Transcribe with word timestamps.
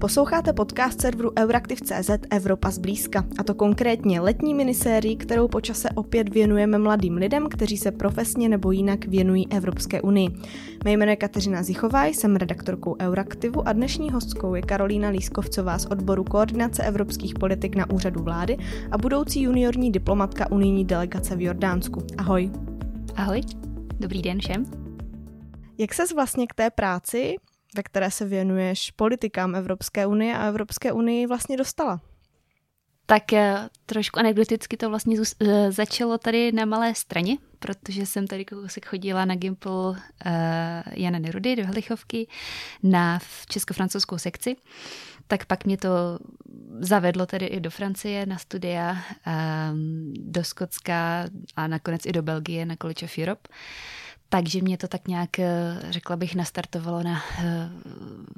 Posloucháte 0.00 0.52
podcast 0.52 1.00
serveru 1.00 1.30
Euraktiv.cz 1.38 2.10
Evropa 2.30 2.70
zblízka, 2.70 3.24
a 3.38 3.44
to 3.44 3.54
konkrétně 3.54 4.20
letní 4.20 4.54
minisérii, 4.54 5.16
kterou 5.16 5.48
po 5.48 5.60
čase 5.60 5.88
opět 5.94 6.28
věnujeme 6.28 6.78
mladým 6.78 7.14
lidem, 7.14 7.48
kteří 7.48 7.76
se 7.76 7.90
profesně 7.90 8.48
nebo 8.48 8.72
jinak 8.72 9.06
věnují 9.06 9.52
Evropské 9.52 10.02
unii. 10.02 10.28
Mé 10.84 10.92
jméno 10.92 11.10
je 11.12 11.16
Kateřina 11.16 11.62
Zichová, 11.62 12.06
jsem 12.06 12.36
redaktorkou 12.36 12.96
Euraktivu 13.00 13.68
a 13.68 13.72
dnešní 13.72 14.10
hostkou 14.10 14.54
je 14.54 14.62
Karolína 14.62 15.08
Lískovcová 15.08 15.78
z 15.78 15.86
odboru 15.86 16.24
koordinace 16.24 16.82
evropských 16.82 17.34
politik 17.34 17.76
na 17.76 17.90
úřadu 17.90 18.22
vlády 18.22 18.56
a 18.90 18.98
budoucí 18.98 19.42
juniorní 19.42 19.92
diplomatka 19.92 20.50
unijní 20.50 20.84
delegace 20.84 21.36
v 21.36 21.40
Jordánsku. 21.40 22.02
Ahoj. 22.18 22.50
Ahoj, 23.14 23.40
dobrý 24.00 24.22
den 24.22 24.38
všem. 24.40 24.64
Jak 25.78 25.94
ses 25.94 26.12
vlastně 26.12 26.46
k 26.46 26.54
té 26.54 26.70
práci, 26.70 27.36
ve 27.76 27.82
které 27.82 28.10
se 28.10 28.24
věnuješ 28.24 28.90
politikám 28.90 29.54
Evropské 29.54 30.06
unie 30.06 30.36
a 30.36 30.46
Evropské 30.46 30.92
unii 30.92 31.26
vlastně 31.26 31.56
dostala? 31.56 32.00
Tak 33.06 33.32
eh, 33.32 33.68
trošku 33.86 34.18
anekdoticky 34.18 34.76
to 34.76 34.88
vlastně 34.90 35.16
eh, 35.40 35.72
začalo 35.72 36.18
tady 36.18 36.52
na 36.52 36.64
Malé 36.64 36.94
straně, 36.94 37.38
protože 37.58 38.06
jsem 38.06 38.26
tady 38.26 38.44
kousek 38.44 38.86
chodila 38.86 39.24
na 39.24 39.34
Gimple 39.34 39.90
uh, 39.90 39.96
Jana 40.92 41.18
Nerudy 41.18 41.56
do 41.56 41.66
Hlichovky 41.66 42.28
na 42.82 43.18
česko-francouzskou 43.48 44.18
sekci. 44.18 44.56
Tak 45.26 45.46
pak 45.46 45.64
mě 45.64 45.76
to 45.76 45.88
zavedlo 46.78 47.26
tedy 47.26 47.46
i 47.46 47.60
do 47.60 47.70
Francie 47.70 48.26
na 48.26 48.38
studia, 48.38 48.96
um, 49.72 50.14
do 50.16 50.44
Skotska 50.44 51.24
a 51.56 51.66
nakonec 51.66 52.06
i 52.06 52.12
do 52.12 52.22
Belgie 52.22 52.66
na 52.66 52.76
College 52.76 53.06
of 53.06 53.18
Europe. 53.18 53.48
Takže 54.28 54.62
mě 54.62 54.78
to 54.78 54.88
tak 54.88 55.08
nějak, 55.08 55.38
eh, 55.38 55.78
řekla 55.90 56.16
bych, 56.16 56.34
nastartovalo 56.34 57.02
na 57.02 57.22
eh, 57.38 57.70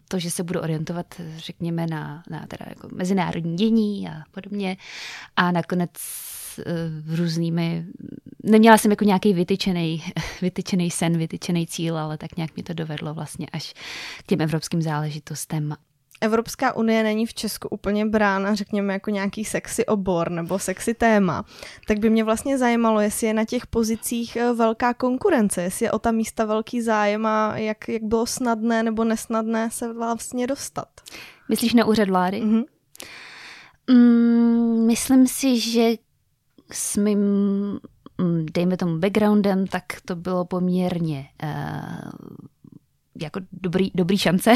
to, 0.08 0.18
že 0.18 0.30
se 0.30 0.42
budu 0.42 0.60
orientovat, 0.60 1.14
řekněme, 1.36 1.86
na, 1.86 2.22
na 2.30 2.46
teda 2.46 2.66
jako 2.68 2.88
mezinárodní 2.92 3.56
dění 3.56 4.08
a 4.08 4.22
podobně. 4.30 4.76
A 5.36 5.52
nakonec 5.52 5.90
eh, 6.58 7.16
různými, 7.16 7.86
neměla 8.42 8.78
jsem 8.78 8.90
jako 8.90 9.04
nějaký 9.04 9.32
vytyčený, 9.32 10.02
vytyčený 10.42 10.90
sen, 10.90 11.18
vytyčený 11.18 11.66
cíl, 11.66 11.98
ale 11.98 12.18
tak 12.18 12.36
nějak 12.36 12.54
mě 12.56 12.64
to 12.64 12.72
dovedlo 12.72 13.14
vlastně 13.14 13.46
až 13.52 13.74
k 14.18 14.26
těm 14.26 14.40
evropským 14.40 14.82
záležitostem 14.82 15.74
Evropská 16.20 16.76
unie 16.76 17.02
není 17.02 17.26
v 17.26 17.34
Česku 17.34 17.68
úplně 17.68 18.06
brána, 18.06 18.54
řekněme, 18.54 18.92
jako 18.92 19.10
nějaký 19.10 19.44
sexy 19.44 19.86
obor 19.86 20.30
nebo 20.30 20.58
sexy 20.58 20.94
téma, 20.94 21.44
tak 21.86 21.98
by 21.98 22.10
mě 22.10 22.24
vlastně 22.24 22.58
zajímalo, 22.58 23.00
jestli 23.00 23.26
je 23.26 23.34
na 23.34 23.44
těch 23.44 23.66
pozicích 23.66 24.36
eh, 24.36 24.52
velká 24.52 24.94
konkurence, 24.94 25.62
jestli 25.62 25.84
je 25.86 25.92
o 25.92 25.98
ta 25.98 26.10
místa 26.10 26.44
velký 26.44 26.82
zájem 26.82 27.26
a 27.26 27.56
jak, 27.56 27.88
jak 27.88 28.02
bylo 28.02 28.26
snadné 28.26 28.82
nebo 28.82 29.04
nesnadné 29.04 29.70
se 29.70 29.92
vlastně 29.92 30.46
dostat. 30.46 30.88
Myslíš 31.48 31.74
na 31.74 31.84
úřad 31.84 32.08
vlády? 32.08 32.42
Mm-hmm. 32.42 32.64
Mm, 33.90 34.86
myslím 34.86 35.26
si, 35.26 35.60
že 35.60 35.94
s 36.72 36.96
mým, 36.96 37.18
mm, 38.18 38.46
dejme 38.54 38.76
tomu, 38.76 38.98
backgroundem, 38.98 39.66
tak 39.66 39.84
to 40.04 40.16
bylo 40.16 40.44
poměrně 40.44 41.28
uh, 41.42 42.10
jako 43.22 43.40
dobrý, 43.52 43.90
dobrý 43.94 44.18
šance, 44.18 44.52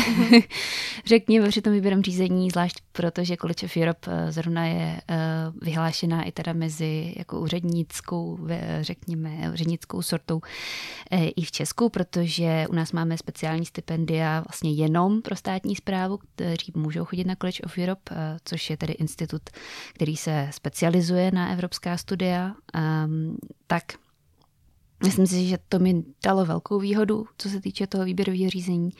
řekněme, 1.06 1.48
při 1.48 1.62
tom 1.62 1.72
výběrem 1.72 2.02
řízení, 2.02 2.50
zvlášť 2.50 2.82
protože 2.92 3.36
College 3.36 3.66
of 3.66 3.76
Europe 3.76 4.10
eh, 4.10 4.32
zrovna 4.32 4.66
je 4.66 5.00
eh, 5.08 5.16
vyhlášená 5.62 6.22
i 6.22 6.32
teda 6.32 6.52
mezi 6.52 7.14
jako 7.16 7.40
úřednickou, 7.40 8.38
řekněme, 8.80 9.50
úřednickou 9.52 10.02
sortou 10.02 10.40
eh, 11.10 11.26
i 11.26 11.44
v 11.44 11.50
Česku, 11.50 11.88
protože 11.88 12.66
u 12.70 12.74
nás 12.74 12.92
máme 12.92 13.18
speciální 13.18 13.66
stipendia 13.66 14.40
vlastně 14.40 14.72
jenom 14.72 15.22
pro 15.22 15.36
státní 15.36 15.76
zprávu, 15.76 16.16
kteří 16.16 16.72
můžou 16.74 17.04
chodit 17.04 17.26
na 17.26 17.36
College 17.36 17.62
of 17.64 17.78
Europe, 17.78 18.14
což 18.44 18.70
je 18.70 18.76
tedy 18.76 18.92
institut, 18.92 19.42
který 19.94 20.16
se 20.16 20.48
specializuje 20.50 21.30
na 21.30 21.52
evropská 21.52 21.96
studia. 21.96 22.54
Ehm, 22.74 23.36
tak 23.66 23.82
Myslím 25.04 25.26
si, 25.26 25.46
že 25.46 25.58
to 25.68 25.78
mi 25.78 26.04
dalo 26.24 26.44
velkou 26.44 26.78
výhodu, 26.78 27.26
co 27.38 27.48
se 27.48 27.60
týče 27.60 27.86
toho 27.86 28.04
výběrového 28.04 28.50
řízení. 28.50 28.90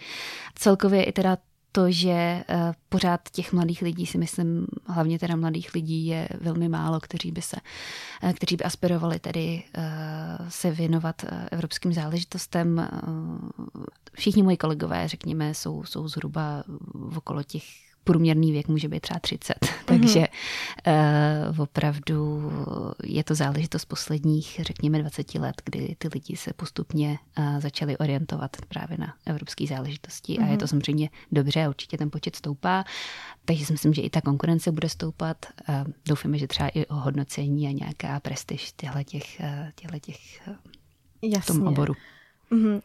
Celkově 0.55 1.05
i 1.05 1.13
teda 1.13 1.37
to, 1.73 1.91
že 1.91 2.11
eh, 2.13 2.45
pořád 2.89 3.21
těch 3.31 3.53
mladých 3.53 3.83
lidí 3.83 4.07
si 4.07 4.19
myslím, 4.19 4.67
hlavně 4.87 5.19
teda 5.19 5.37
mladých 5.37 5.75
lidí 5.75 6.07
je 6.07 6.29
velmi 6.41 6.69
málo, 6.69 7.01
kteří 7.01 7.33
by 7.33 7.43
se, 7.43 7.57
eh, 8.23 8.33
kteří 8.33 8.57
by 8.57 8.65
aspirovali 8.65 9.19
tedy 9.19 9.63
eh, 9.75 9.83
se 10.49 10.71
věnovat 10.71 11.25
evropským 11.51 11.93
záležitostem. 11.93 12.89
Všichni 14.13 14.43
moji 14.43 14.57
kolegové, 14.57 15.09
řekněme, 15.09 15.55
jsou, 15.55 15.85
jsou 15.85 16.09
zhruba 16.09 16.65
okolo 17.17 17.43
těch 17.43 17.65
průměrný 18.05 18.53
věk 18.53 18.69
může 18.69 18.89
být 18.89 19.01
třeba 19.01 19.21
30. 19.21 19.55
Mm-hmm. 19.55 19.85
Takže 19.85 20.27
uh, 21.51 21.61
opravdu 21.61 22.53
je 23.05 23.25
to 23.25 23.35
záležitost 23.35 23.85
posledních, 23.85 24.61
řekněme, 24.63 24.99
20 24.99 25.35
let, 25.35 25.63
kdy 25.65 25.97
ty 25.99 26.09
lidi 26.15 26.37
se 26.37 26.53
postupně 26.53 27.19
uh, 27.39 27.61
začali 27.61 27.99
orientovat 27.99 28.57
právě 28.69 28.99
na 28.99 29.15
evropské 29.27 29.67
záležitosti 29.67 30.33
mm-hmm. 30.33 30.45
a 30.45 30.47
je 30.47 30.57
to 30.57 30.65
mhm. 30.65 30.69
samozřejmě 30.69 31.11
dobře, 31.33 31.69
určitě 31.69 31.99
ten 31.99 32.11
počet 32.11 32.37
stoupá. 32.37 32.85
Takže 33.45 33.67
si 33.67 33.73
myslím, 33.73 33.95
že 33.95 34.03
i 34.03 34.11
ta 34.11 34.21
konkurence 34.21 34.73
bude 34.73 34.89
stoupat. 34.89 35.37
Uh, 35.69 35.75
doufáme, 36.07 36.39
že 36.39 36.47
třeba 36.47 36.69
i 36.69 36.87
o 36.87 36.95
hodnocení 36.95 37.69
a 37.69 37.73
nějaká 37.73 38.21
prestiž 38.21 38.73
těchto 38.73 39.03
těch, 39.03 39.41
těchto 39.75 39.99
těch 39.99 40.41
v 41.41 41.47
tom 41.47 41.67
oboru. 41.67 41.95
Mm-hmm. 42.53 42.83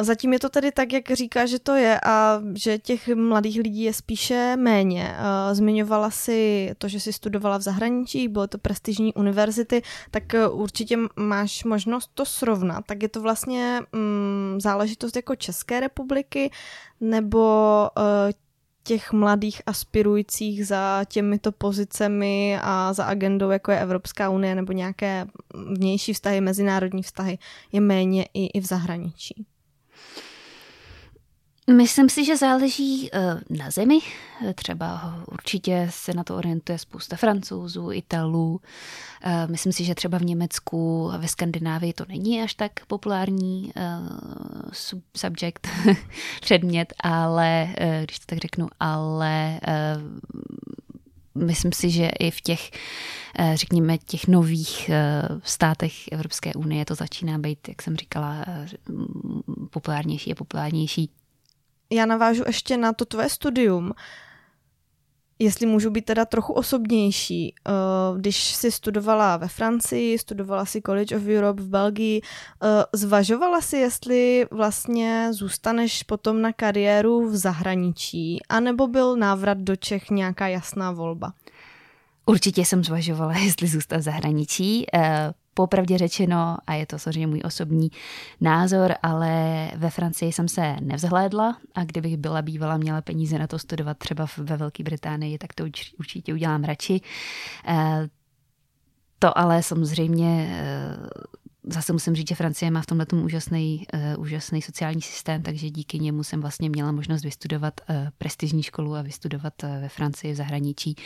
Zatím 0.00 0.32
je 0.32 0.38
to 0.38 0.48
tedy 0.48 0.72
tak, 0.72 0.92
jak 0.92 1.10
říká, 1.10 1.46
že 1.46 1.58
to 1.58 1.74
je 1.74 2.00
a 2.06 2.42
že 2.54 2.78
těch 2.78 3.08
mladých 3.08 3.60
lidí 3.60 3.82
je 3.82 3.92
spíše 3.92 4.56
méně. 4.56 5.16
Zmiňovala 5.52 6.10
si 6.10 6.70
to, 6.78 6.88
že 6.88 7.00
jsi 7.00 7.12
studovala 7.12 7.58
v 7.58 7.62
zahraničí, 7.62 8.28
bylo 8.28 8.46
to 8.46 8.58
prestižní 8.58 9.14
univerzity, 9.14 9.82
tak 10.10 10.34
e, 10.34 10.48
určitě 10.48 10.98
máš 11.16 11.64
možnost 11.64 12.10
to 12.14 12.24
srovnat. 12.24 12.84
Tak 12.86 13.02
je 13.02 13.08
to 13.08 13.20
vlastně 13.20 13.80
mm, 13.92 14.58
záležitost 14.60 15.16
jako 15.16 15.36
České 15.36 15.80
republiky 15.80 16.50
nebo 17.00 17.88
uh, 17.96 18.32
těch 18.84 19.12
mladých 19.12 19.62
aspirujících 19.66 20.66
za 20.66 21.04
těmito 21.08 21.52
pozicemi 21.52 22.58
a 22.62 22.92
za 22.92 23.04
agendou, 23.04 23.50
jako 23.50 23.70
je 23.70 23.80
Evropská 23.80 24.30
unie 24.30 24.54
nebo 24.54 24.72
nějaké 24.72 25.26
vnější 25.78 26.12
vztahy, 26.12 26.40
mezinárodní 26.40 27.02
vztahy, 27.02 27.38
je 27.72 27.80
méně 27.80 28.26
i, 28.34 28.46
i 28.46 28.60
v 28.60 28.66
zahraničí. 28.66 29.46
Myslím 31.70 32.08
si, 32.08 32.24
že 32.24 32.36
záleží 32.36 33.10
eh, 33.12 33.40
na 33.50 33.70
zemi. 33.70 33.98
Třeba 34.54 35.14
určitě 35.32 35.86
se 35.90 36.14
na 36.14 36.24
to 36.24 36.36
orientuje 36.36 36.78
spousta 36.78 37.16
francouzů, 37.16 37.92
italů. 37.92 38.60
Eh, 39.22 39.46
myslím 39.46 39.72
si, 39.72 39.84
že 39.84 39.94
třeba 39.94 40.18
v 40.18 40.24
Německu 40.24 41.10
a 41.12 41.16
ve 41.16 41.28
Skandinávii 41.28 41.92
to 41.92 42.04
není 42.08 42.42
až 42.42 42.54
tak 42.54 42.86
populární 42.86 43.72
eh, 43.76 43.82
subject, 45.16 45.68
předmět, 46.40 46.92
ale, 47.00 47.68
když 48.04 48.18
to 48.18 48.26
tak 48.26 48.38
řeknu, 48.38 48.68
ale 48.80 49.60
myslím 51.34 51.72
si, 51.72 51.90
že 51.90 52.08
i 52.08 52.30
v 52.30 52.40
těch, 52.40 52.70
řekněme, 53.54 53.98
těch 53.98 54.28
nových 54.28 54.90
státech 55.44 55.92
Evropské 56.12 56.54
unie 56.54 56.84
to 56.84 56.94
začíná 56.94 57.38
být, 57.38 57.68
jak 57.68 57.82
jsem 57.82 57.96
říkala, 57.96 58.44
populárnější 59.70 60.32
a 60.32 60.34
populárnější 60.34 61.10
já 61.92 62.06
navážu 62.06 62.42
ještě 62.46 62.76
na 62.76 62.92
to 62.92 63.04
tvoje 63.04 63.28
studium. 63.28 63.92
Jestli 65.38 65.66
můžu 65.66 65.90
být 65.90 66.04
teda 66.04 66.24
trochu 66.24 66.52
osobnější, 66.52 67.54
eh, 67.54 67.70
když 68.18 68.54
jsi 68.54 68.70
studovala 68.70 69.36
ve 69.36 69.48
Francii, 69.48 70.18
studovala 70.18 70.64
si 70.64 70.82
College 70.82 71.16
of 71.16 71.22
Europe 71.22 71.62
v 71.62 71.68
Belgii, 71.68 72.20
eh, 72.22 72.84
zvažovala 72.92 73.60
si, 73.60 73.76
jestli 73.76 74.46
vlastně 74.50 75.28
zůstaneš 75.32 76.02
potom 76.02 76.42
na 76.42 76.52
kariéru 76.52 77.28
v 77.28 77.36
zahraničí, 77.36 78.40
anebo 78.48 78.86
byl 78.86 79.16
návrat 79.16 79.58
do 79.58 79.76
Čech 79.76 80.10
nějaká 80.10 80.48
jasná 80.48 80.92
volba? 80.92 81.32
Určitě 82.26 82.64
jsem 82.64 82.84
zvažovala, 82.84 83.32
jestli 83.38 83.68
zůstat 83.68 83.96
v 83.96 84.02
zahraničí. 84.02 84.86
Popravdě 85.54 85.98
řečeno, 85.98 86.56
a 86.66 86.74
je 86.74 86.86
to 86.86 86.98
samozřejmě 86.98 87.26
můj 87.26 87.42
osobní 87.44 87.90
názor, 88.40 88.94
ale 89.02 89.70
ve 89.76 89.90
Francii 89.90 90.32
jsem 90.32 90.48
se 90.48 90.76
nevzhlédla 90.80 91.56
a 91.74 91.84
kdybych 91.84 92.16
byla 92.16 92.42
bývala, 92.42 92.76
měla 92.76 93.02
peníze 93.02 93.38
na 93.38 93.46
to 93.46 93.58
studovat 93.58 93.98
třeba 93.98 94.26
ve 94.38 94.56
Velké 94.56 94.82
Británii, 94.82 95.38
tak 95.38 95.52
to 95.54 95.64
určitě 95.98 96.34
udělám 96.34 96.64
radši. 96.64 97.00
Eh, 97.68 98.08
to 99.18 99.38
ale 99.38 99.62
samozřejmě 99.62 100.48
eh, 100.52 100.96
zase 101.64 101.92
musím 101.92 102.14
říct, 102.14 102.28
že 102.28 102.34
Francie 102.34 102.70
má 102.70 102.82
v 102.82 102.86
tomhle 102.86 103.06
úžasný, 103.24 103.86
uh, 103.94 104.22
úžasný 104.22 104.62
sociální 104.62 105.02
systém, 105.02 105.42
takže 105.42 105.70
díky 105.70 105.98
němu 105.98 106.24
jsem 106.24 106.40
vlastně 106.40 106.70
měla 106.70 106.92
možnost 106.92 107.24
vystudovat 107.24 107.80
uh, 107.80 107.96
prestižní 108.18 108.62
školu 108.62 108.94
a 108.94 109.02
vystudovat 109.02 109.54
uh, 109.62 109.70
ve 109.80 109.88
Francii 109.88 110.32
v 110.32 110.36
zahraničí. 110.36 110.96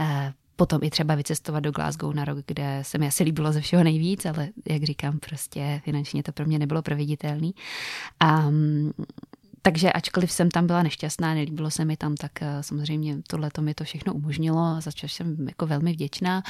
Uh, 0.00 0.06
potom 0.60 0.82
i 0.82 0.90
třeba 0.90 1.14
vycestovat 1.14 1.62
do 1.62 1.72
Glasgow 1.72 2.14
na 2.14 2.24
rok, 2.24 2.38
kde 2.46 2.78
se 2.82 2.98
mi 2.98 3.06
asi 3.06 3.24
líbilo 3.24 3.52
ze 3.52 3.60
všeho 3.60 3.84
nejvíc, 3.84 4.26
ale 4.26 4.48
jak 4.68 4.82
říkám, 4.82 5.18
prostě 5.18 5.80
finančně 5.84 6.22
to 6.22 6.32
pro 6.32 6.46
mě 6.46 6.58
nebylo 6.58 6.82
proveditelné. 6.82 7.50
A 8.20 8.50
mm, 8.50 8.92
takže 9.62 9.92
ačkoliv 9.92 10.32
jsem 10.32 10.50
tam 10.50 10.66
byla 10.66 10.82
nešťastná, 10.82 11.34
nelíbilo 11.34 11.70
se 11.70 11.84
mi 11.84 11.96
tam, 11.96 12.14
tak 12.14 12.32
samozřejmě 12.60 13.16
tohle 13.26 13.50
to 13.50 13.62
mi 13.62 13.74
to 13.74 13.84
všechno 13.84 14.14
umožnilo 14.14 14.80
za 14.80 14.90
jsem 15.02 15.48
jako 15.48 15.66
velmi 15.66 15.92
vděčná. 15.92 16.42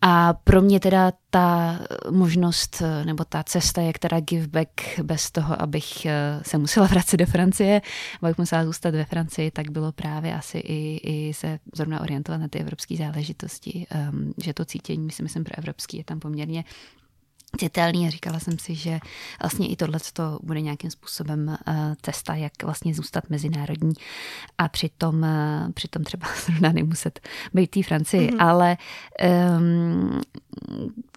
A 0.00 0.32
pro 0.32 0.62
mě 0.62 0.80
teda 0.80 1.12
ta 1.30 1.78
možnost 2.10 2.82
nebo 3.04 3.24
ta 3.24 3.42
cesta, 3.42 3.82
jak 3.82 3.98
teda 3.98 4.20
give 4.20 4.48
back 4.48 4.98
bez 5.02 5.30
toho, 5.30 5.62
abych 5.62 6.06
se 6.42 6.58
musela 6.58 6.86
vracet 6.90 7.16
do 7.16 7.26
Francie, 7.26 7.80
abych 8.22 8.38
musela 8.38 8.64
zůstat 8.64 8.94
ve 8.94 9.04
Francii, 9.04 9.50
tak 9.50 9.70
bylo 9.70 9.92
právě 9.92 10.34
asi 10.34 10.58
i, 10.58 11.00
i 11.02 11.34
se 11.34 11.58
zrovna 11.74 12.00
orientovat 12.00 12.40
na 12.40 12.48
ty 12.48 12.58
evropské 12.58 12.96
záležitosti, 12.96 13.86
um, 14.12 14.34
že 14.42 14.54
to 14.54 14.64
cítění, 14.64 15.08
myslím, 15.22 15.44
pro 15.44 15.58
evropský 15.58 15.96
je 15.96 16.04
tam 16.04 16.20
poměrně 16.20 16.64
citelný 17.58 18.06
a 18.06 18.10
říkala 18.10 18.40
jsem 18.40 18.58
si, 18.58 18.74
že 18.74 18.98
vlastně 19.42 19.68
i 19.68 19.76
tohle 19.76 19.98
to 20.12 20.38
bude 20.42 20.60
nějakým 20.60 20.90
způsobem 20.90 21.48
uh, 21.48 21.74
cesta, 22.02 22.34
jak 22.34 22.62
vlastně 22.62 22.94
zůstat 22.94 23.30
mezinárodní 23.30 23.92
a 24.58 24.68
přitom, 24.68 25.22
uh, 25.22 25.72
přitom 25.72 26.04
třeba 26.04 26.26
zrovna 26.46 26.72
nemuset 26.72 27.20
být 27.54 27.70
té 27.70 27.82
Francii, 27.82 28.30
mm-hmm. 28.30 28.46
ale 28.46 28.76
um, 29.58 30.20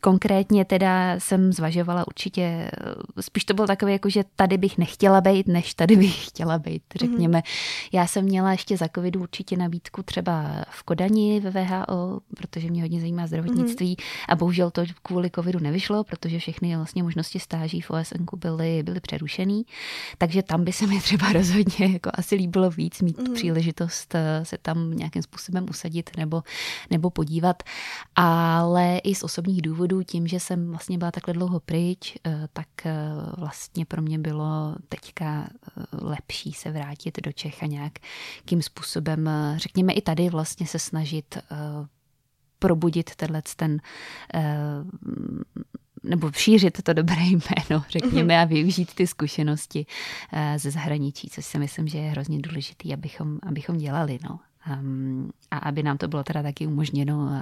konkrétně 0.01 0.65
teda 0.65 1.19
jsem 1.19 1.53
zvažovala 1.53 2.07
určitě, 2.07 2.71
spíš 3.19 3.45
to 3.45 3.53
bylo 3.53 3.67
takové, 3.67 3.91
jako 3.91 4.09
že 4.09 4.23
tady 4.35 4.57
bych 4.57 4.77
nechtěla 4.77 5.21
být, 5.21 5.47
než 5.47 5.73
tady 5.73 5.95
bych 6.03 6.27
chtěla 6.27 6.59
být, 6.59 6.83
mhm. 6.95 6.99
řekněme. 6.99 7.39
Mm-hmm. 7.39 7.89
Já 7.91 8.07
jsem 8.07 8.25
měla 8.25 8.51
ještě 8.51 8.77
za 8.77 8.87
covidu 8.95 9.21
určitě 9.21 9.57
nabídku 9.57 10.03
třeba 10.03 10.65
v 10.69 10.83
Kodani 10.83 11.39
ve 11.39 11.49
VHO, 11.49 12.19
protože 12.37 12.69
mě 12.69 12.81
hodně 12.81 12.99
zajímá 12.99 13.27
zdravotnictví 13.27 13.95
mm-hmm. 13.95 14.25
a 14.29 14.35
bohužel 14.35 14.71
to 14.71 14.83
kvůli 15.03 15.29
covidu 15.35 15.59
nevyšlo, 15.59 16.03
protože 16.03 16.22
všechny 16.29 16.75
vlastně 16.75 17.03
možnosti 17.03 17.39
stáží 17.39 17.81
v 17.81 17.89
OSN 17.89 18.23
byly, 18.35 18.83
byly 18.83 18.99
přerušený, 18.99 19.65
takže 20.17 20.43
tam 20.43 20.63
by 20.63 20.73
se 20.73 20.87
mi 20.87 20.99
třeba 21.01 21.33
rozhodně 21.33 21.85
jako 21.93 22.09
asi 22.13 22.35
líbilo 22.35 22.69
víc 22.69 23.01
mít 23.01 23.19
mm-hmm. 23.19 23.33
příležitost 23.33 24.15
eh, 24.15 24.45
se 24.45 24.57
tam 24.57 24.91
nějakým 24.91 25.21
způsobem 25.21 25.65
usadit 25.69 26.09
nebo, 26.17 26.43
nebo 26.89 27.09
podívat, 27.09 27.63
ale 28.15 28.97
i 28.97 29.15
z 29.15 29.23
osobních 29.23 29.61
důvodů, 29.61 30.03
tím, 30.03 30.27
že 30.27 30.39
jsem 30.39 30.69
vlastně 30.69 30.97
byla 30.97 31.11
takhle 31.11 31.33
dlouho 31.33 31.59
pryč, 31.59 32.17
eh, 32.25 32.47
tak 32.53 32.67
eh, 32.85 32.93
vlastně 33.37 33.85
pro 33.85 34.01
mě 34.01 34.19
bylo 34.19 34.75
teďka 34.89 35.47
lepší 35.91 36.53
se 36.53 36.71
vrátit 36.71 37.19
do 37.23 37.31
Čech 37.31 37.63
a 37.63 37.65
nějakým 37.65 38.61
způsobem, 38.61 39.29
řekněme 39.55 39.93
i 39.93 40.01
tady 40.01 40.29
vlastně 40.29 40.67
se 40.67 40.79
snažit 40.79 41.37
probudit 42.59 43.15
tenhle 43.15 43.41
ten 43.55 43.81
nebo 46.03 46.31
šířit 46.31 46.83
to 46.83 46.93
dobré 46.93 47.21
jméno, 47.21 47.83
řekněme, 47.89 48.41
a 48.41 48.45
využít 48.45 48.93
ty 48.93 49.07
zkušenosti 49.07 49.85
eh, 50.33 50.59
ze 50.59 50.71
zahraničí, 50.71 51.29
což 51.29 51.45
si 51.45 51.59
myslím, 51.59 51.87
že 51.87 51.97
je 51.97 52.09
hrozně 52.09 52.39
důležité, 52.39 52.93
abychom, 52.93 53.39
abychom 53.43 53.77
dělali. 53.77 54.19
No. 54.29 54.39
Um, 54.79 55.31
a 55.51 55.57
aby 55.57 55.83
nám 55.83 55.97
to 55.97 56.07
bylo 56.07 56.23
teda 56.23 56.43
taky 56.43 56.67
umožněno. 56.67 57.41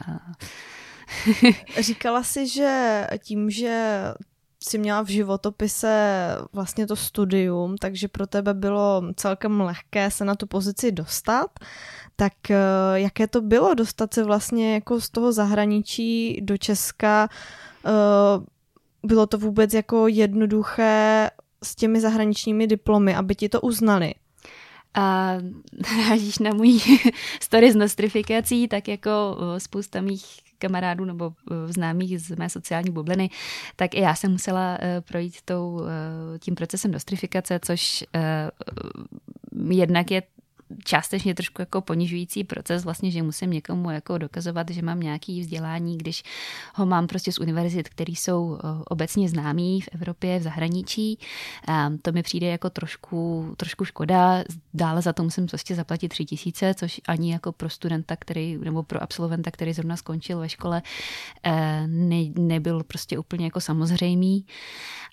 Říkala 1.82 2.24
si, 2.24 2.48
že 2.48 3.08
tím, 3.24 3.50
že 3.50 4.04
si 4.64 4.78
měla 4.78 5.02
v 5.02 5.08
životopise 5.08 6.28
vlastně 6.54 6.88
to 6.88 6.96
studium, 6.96 7.78
takže 7.78 8.08
pro 8.08 8.28
tebe 8.28 8.54
bylo 8.54 9.04
celkem 9.16 9.62
lehké 9.62 10.12
se 10.12 10.26
na 10.26 10.36
tu 10.36 10.48
pozici 10.48 10.92
dostat. 10.92 11.60
Tak 12.22 12.52
eh, 12.52 12.56
jaké 12.94 13.28
to 13.28 13.42
bylo 13.42 13.74
dostat 13.74 14.14
se 14.14 14.24
vlastně 14.24 14.74
jako 14.74 15.02
z 15.02 15.10
toho 15.10 15.32
zahraničí 15.32 16.42
do 16.42 16.58
Česka? 16.58 17.30
Eh, 17.86 17.90
bylo 19.04 19.26
to 19.28 19.38
vůbec 19.38 19.74
jako 19.74 20.08
jednoduché 20.08 21.30
s 21.64 21.76
těmi 21.76 22.02
zahraničními 22.02 22.68
diplomy, 22.68 23.16
aby 23.16 23.36
ti 23.36 23.50
to 23.50 23.62
uznali? 23.62 24.14
A 24.94 25.38
narážíš 25.98 26.40
na 26.40 26.54
můj 26.54 26.80
story 27.42 27.72
z 27.72 27.76
nostrifikací, 27.76 28.68
tak 28.68 28.88
jako 28.88 29.10
eh, 29.10 29.60
spousta 29.60 30.02
mých 30.02 30.26
kamarádů 30.58 31.06
nebo 31.06 31.34
známých 31.66 32.22
z 32.22 32.36
mé 32.36 32.50
sociální 32.50 32.92
bubliny, 32.92 33.30
tak 33.76 33.96
i 33.96 34.00
já 34.00 34.16
jsem 34.16 34.32
musela 34.32 34.78
projít 35.08 35.36
tou, 35.46 35.82
tím 36.40 36.56
procesem 36.56 36.92
nostrifikace, 36.92 37.60
což 37.64 38.04
jednak 39.70 40.12
je 40.12 40.24
částečně 40.84 41.36
trošku 41.36 41.62
jako 41.62 41.82
ponižující 41.82 42.44
proces, 42.44 42.84
vlastně, 42.84 43.12
že 43.12 43.24
musím 43.24 43.52
někomu 43.52 43.92
jako 43.92 44.18
dokazovat, 44.18 44.70
že 44.70 44.82
mám 44.82 45.00
nějaký 45.00 45.42
vzdělání, 45.42 45.98
když 45.98 46.24
ho 46.76 46.86
mám 46.86 47.08
prostě 47.08 47.32
z 47.32 47.40
univerzit, 47.40 47.90
které 47.90 48.12
jsou 48.12 48.58
eh, 48.58 48.84
obecně 48.88 49.30
známý 49.30 49.82
v 49.82 49.90
Evropě, 49.92 50.40
v 50.40 50.44
zahraničí. 50.44 51.20
To 52.02 52.12
mi 52.12 52.24
přijde 52.24 52.48
jako 52.48 52.70
trošku, 52.70 53.54
trošku 53.58 53.86
škoda. 53.86 54.44
Dále 54.74 55.02
za 55.02 55.14
to 55.14 55.24
musím 55.24 55.46
prostě 55.46 55.76
zaplatit 55.76 56.08
tři 56.08 56.26
tisíce, 56.26 56.74
což 56.74 57.02
ani 57.08 57.32
jako 57.32 57.52
pro 57.52 57.70
studenta, 57.70 58.16
který, 58.16 58.58
nebo 58.58 58.84
pro 58.84 59.04
absolventa, 59.04 59.52
který 59.52 59.74
zrovna 59.74 59.98
skončil 59.98 60.40
ve 60.40 60.50
škole, 60.50 60.82
eh, 61.44 61.88
ne, 61.88 62.26
nebyl 62.38 62.84
prostě 62.84 63.20
úplně 63.20 63.46
jako 63.46 63.62
samozřejmý. 63.62 64.46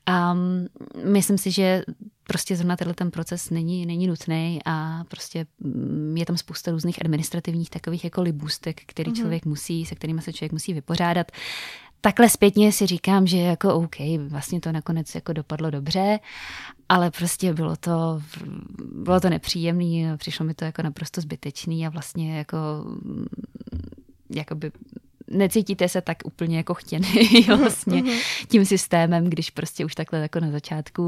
A 0.07 0.37
myslím 1.05 1.39
si, 1.39 1.51
že 1.51 1.83
prostě 2.29 2.57
zrovna 2.57 2.77
tenhle 2.77 2.95
ten 2.95 3.11
proces 3.11 3.51
není, 3.51 3.87
není 3.87 4.07
nutný 4.07 4.59
a 4.65 5.05
prostě 5.09 5.47
mm, 5.61 6.17
je 6.17 6.27
tam 6.27 6.37
spousta 6.37 6.71
různých 6.71 7.01
administrativních 7.01 7.71
takových 7.71 8.05
jako 8.05 8.23
libůstek, 8.23 8.81
který 8.87 9.13
mm-hmm. 9.13 9.21
člověk 9.21 9.45
musí, 9.45 9.87
se 9.87 9.95
kterými 9.95 10.23
se 10.23 10.33
člověk 10.33 10.53
musí 10.53 10.75
vypořádat. 10.75 11.33
Takhle 12.01 12.29
zpětně 12.29 12.73
si 12.73 12.87
říkám, 12.87 13.27
že 13.27 13.39
jako 13.39 13.75
OK, 13.75 13.97
vlastně 14.29 14.61
to 14.61 14.73
nakonec 14.73 15.15
jako 15.15 15.33
dopadlo 15.33 15.71
dobře, 15.71 16.19
ale 16.89 17.11
prostě 17.11 17.55
bylo 17.55 17.77
to, 17.77 18.23
bylo 18.93 19.21
to 19.21 19.31
nepříjemný, 19.31 20.07
přišlo 20.17 20.47
mi 20.47 20.55
to 20.55 20.65
jako 20.65 20.83
naprosto 20.83 21.21
zbytečný 21.21 21.87
a 21.87 21.91
vlastně 21.91 22.39
jako 22.39 22.57
mm, 22.85 23.27
jakoby 24.31 24.73
necítíte 25.31 25.89
se 25.89 26.01
tak 26.01 26.17
úplně 26.25 26.57
jako 26.57 26.75
chtěný 26.75 27.09
mhm, 27.49 27.59
vlastně 27.59 28.03
mhm. 28.03 28.19
tím 28.49 28.65
systémem, 28.65 29.25
když 29.25 29.51
prostě 29.51 29.85
už 29.85 29.95
takhle 29.95 30.19
jako 30.19 30.41
na 30.41 30.51
začátku 30.51 31.03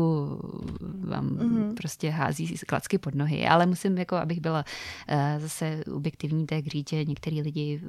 vám 1.08 1.28
mm-hmm. 1.28 1.74
prostě 1.74 2.10
hází 2.10 2.54
klacky 2.66 2.98
pod 2.98 3.14
nohy. 3.14 3.46
Ale 3.46 3.66
musím, 3.66 3.98
jako 3.98 4.16
abych 4.16 4.40
byla 4.40 4.64
uh, 5.10 5.42
zase 5.42 5.84
objektivní, 5.92 6.46
tak 6.46 6.66
říct, 6.66 6.90
že 6.90 7.04
některý 7.04 7.42
lidi 7.42 7.80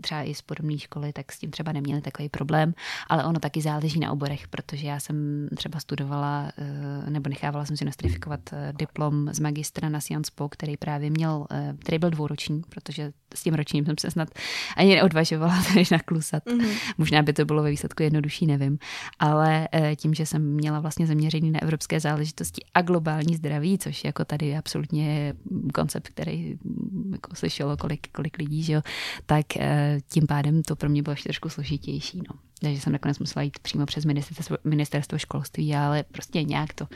třeba 0.00 0.22
i 0.22 0.34
z 0.34 0.42
podobné 0.42 0.78
školy, 0.78 1.12
tak 1.12 1.32
s 1.32 1.38
tím 1.38 1.50
třeba 1.50 1.72
neměli 1.72 2.00
takový 2.00 2.28
problém, 2.28 2.74
ale 3.08 3.24
ono 3.24 3.40
taky 3.40 3.60
záleží 3.60 4.00
na 4.00 4.12
oborech, 4.12 4.48
protože 4.48 4.86
já 4.86 5.00
jsem 5.00 5.48
třeba 5.56 5.80
studovala 5.80 6.52
uh, 6.58 7.10
nebo 7.10 7.28
nechávala 7.28 7.64
jsem 7.64 7.76
si 7.76 7.84
nostrifikovat 7.84 8.40
uh, 8.52 8.58
diplom 8.78 9.28
z 9.32 9.38
magistra 9.38 9.88
na 9.88 10.00
Sciences 10.00 10.30
Po, 10.30 10.48
který 10.48 10.76
právě 10.76 11.10
měl, 11.10 11.46
který 11.78 11.98
byl 11.98 12.10
dvouroční, 12.10 12.62
protože 12.68 13.12
s 13.34 13.42
tím 13.42 13.54
ročním 13.54 13.86
jsem 13.86 13.94
se 14.00 14.10
snad 14.10 14.28
ani 14.76 14.94
neodvažovala 14.94 15.62
než 15.80 15.90
naklusat. 15.90 16.44
Mm-hmm. 16.46 16.94
Možná 16.98 17.22
by 17.22 17.32
to 17.32 17.44
bylo 17.44 17.62
ve 17.62 17.70
výsledku 17.70 18.02
jednodušší, 18.02 18.46
nevím. 18.46 18.78
Ale 19.18 19.68
eh, 19.72 19.96
tím, 19.96 20.14
že 20.14 20.26
jsem 20.26 20.42
měla 20.42 20.80
vlastně 20.80 21.06
zaměření 21.06 21.50
na 21.50 21.62
evropské 21.62 22.00
záležitosti 22.00 22.62
a 22.74 22.82
globální 22.82 23.36
zdraví, 23.36 23.78
což 23.78 24.04
jako 24.04 24.24
tady 24.24 24.46
je 24.46 24.58
absolutně 24.58 25.34
koncept, 25.74 26.08
který 26.08 26.58
mm, 26.64 27.12
jako 27.12 27.34
slyšelo 27.34 27.76
kolik, 27.76 28.08
kolik 28.12 28.38
lidí, 28.38 28.62
že 28.62 28.72
jo, 28.72 28.82
tak 29.26 29.56
eh, 29.56 29.98
tím 30.08 30.26
pádem 30.26 30.62
to 30.62 30.76
pro 30.76 30.88
mě 30.88 31.02
bylo 31.02 31.12
ještě 31.12 31.28
trošku 31.28 31.48
složitější. 31.48 32.18
No. 32.18 32.49
Takže 32.60 32.80
jsem 32.80 32.92
nakonec 32.92 33.18
musela 33.18 33.42
jít 33.42 33.58
přímo 33.58 33.86
přes 33.86 34.04
ministerstvo, 34.04 34.56
ministerstvo 34.64 35.18
školství, 35.18 35.74
ale 35.74 36.02
prostě 36.02 36.42
nějak 36.42 36.74
to 36.74 36.86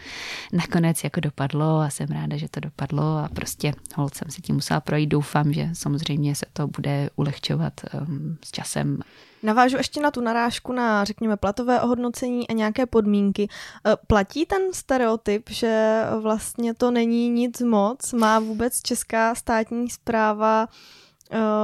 nakonec 0.52 1.04
jako 1.04 1.20
dopadlo 1.20 1.80
a 1.80 1.90
jsem 1.90 2.08
ráda, 2.08 2.36
že 2.36 2.48
to 2.48 2.60
dopadlo 2.60 3.02
a 3.02 3.28
prostě 3.34 3.72
hold 3.96 4.14
jsem 4.14 4.30
si 4.30 4.42
tím 4.42 4.54
musela 4.54 4.80
projít. 4.80 5.06
Doufám, 5.06 5.52
že 5.52 5.68
samozřejmě 5.72 6.34
se 6.34 6.46
to 6.52 6.66
bude 6.66 7.10
ulehčovat 7.16 7.72
um, 8.08 8.38
s 8.44 8.50
časem. 8.50 8.98
Navážu 9.42 9.76
ještě 9.76 10.00
na 10.00 10.10
tu 10.10 10.20
narážku 10.20 10.72
na, 10.72 11.04
řekněme, 11.04 11.36
platové 11.36 11.80
ohodnocení 11.80 12.48
a 12.48 12.52
nějaké 12.52 12.86
podmínky. 12.86 13.42
E, 13.42 13.96
platí 14.06 14.46
ten 14.46 14.62
stereotyp, 14.72 15.50
že 15.50 16.02
vlastně 16.20 16.74
to 16.74 16.90
není 16.90 17.28
nic 17.28 17.60
moc? 17.60 18.12
Má 18.12 18.38
vůbec 18.38 18.82
česká 18.82 19.34
státní 19.34 19.90
zpráva 19.90 20.68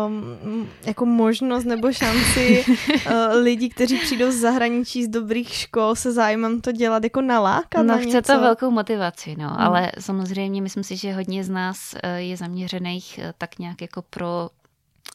um, 0.07 0.69
jako 0.87 1.07
možnost 1.07 1.65
nebo 1.65 1.93
šanci 1.93 2.65
uh, 2.67 3.13
lidí, 3.43 3.69
kteří 3.69 3.99
přijdou 3.99 4.31
z 4.31 4.35
zahraničí 4.35 5.05
z 5.05 5.09
dobrých 5.09 5.55
škol 5.55 5.95
se 5.95 6.13
zájmem 6.13 6.61
to 6.61 6.73
dělat 6.73 7.05
jako 7.05 7.21
nalákat 7.21 7.83
No 7.83 7.85
na 7.85 7.97
chce 7.97 8.07
něco? 8.07 8.33
to 8.33 8.41
velkou 8.41 8.71
motivaci, 8.71 9.37
no, 9.39 9.49
hmm. 9.49 9.59
ale 9.59 9.93
samozřejmě 9.99 10.63
myslím 10.63 10.85
si, 10.85 10.97
že 10.97 11.13
hodně 11.13 11.45
z 11.45 11.51
nás 11.51 11.95
uh, 11.95 12.11
je 12.11 12.37
zaměřených 12.37 13.21
uh, 13.23 13.31
tak 13.39 13.59
nějak 13.59 13.83
jako 13.83 14.03
pro, 14.03 14.51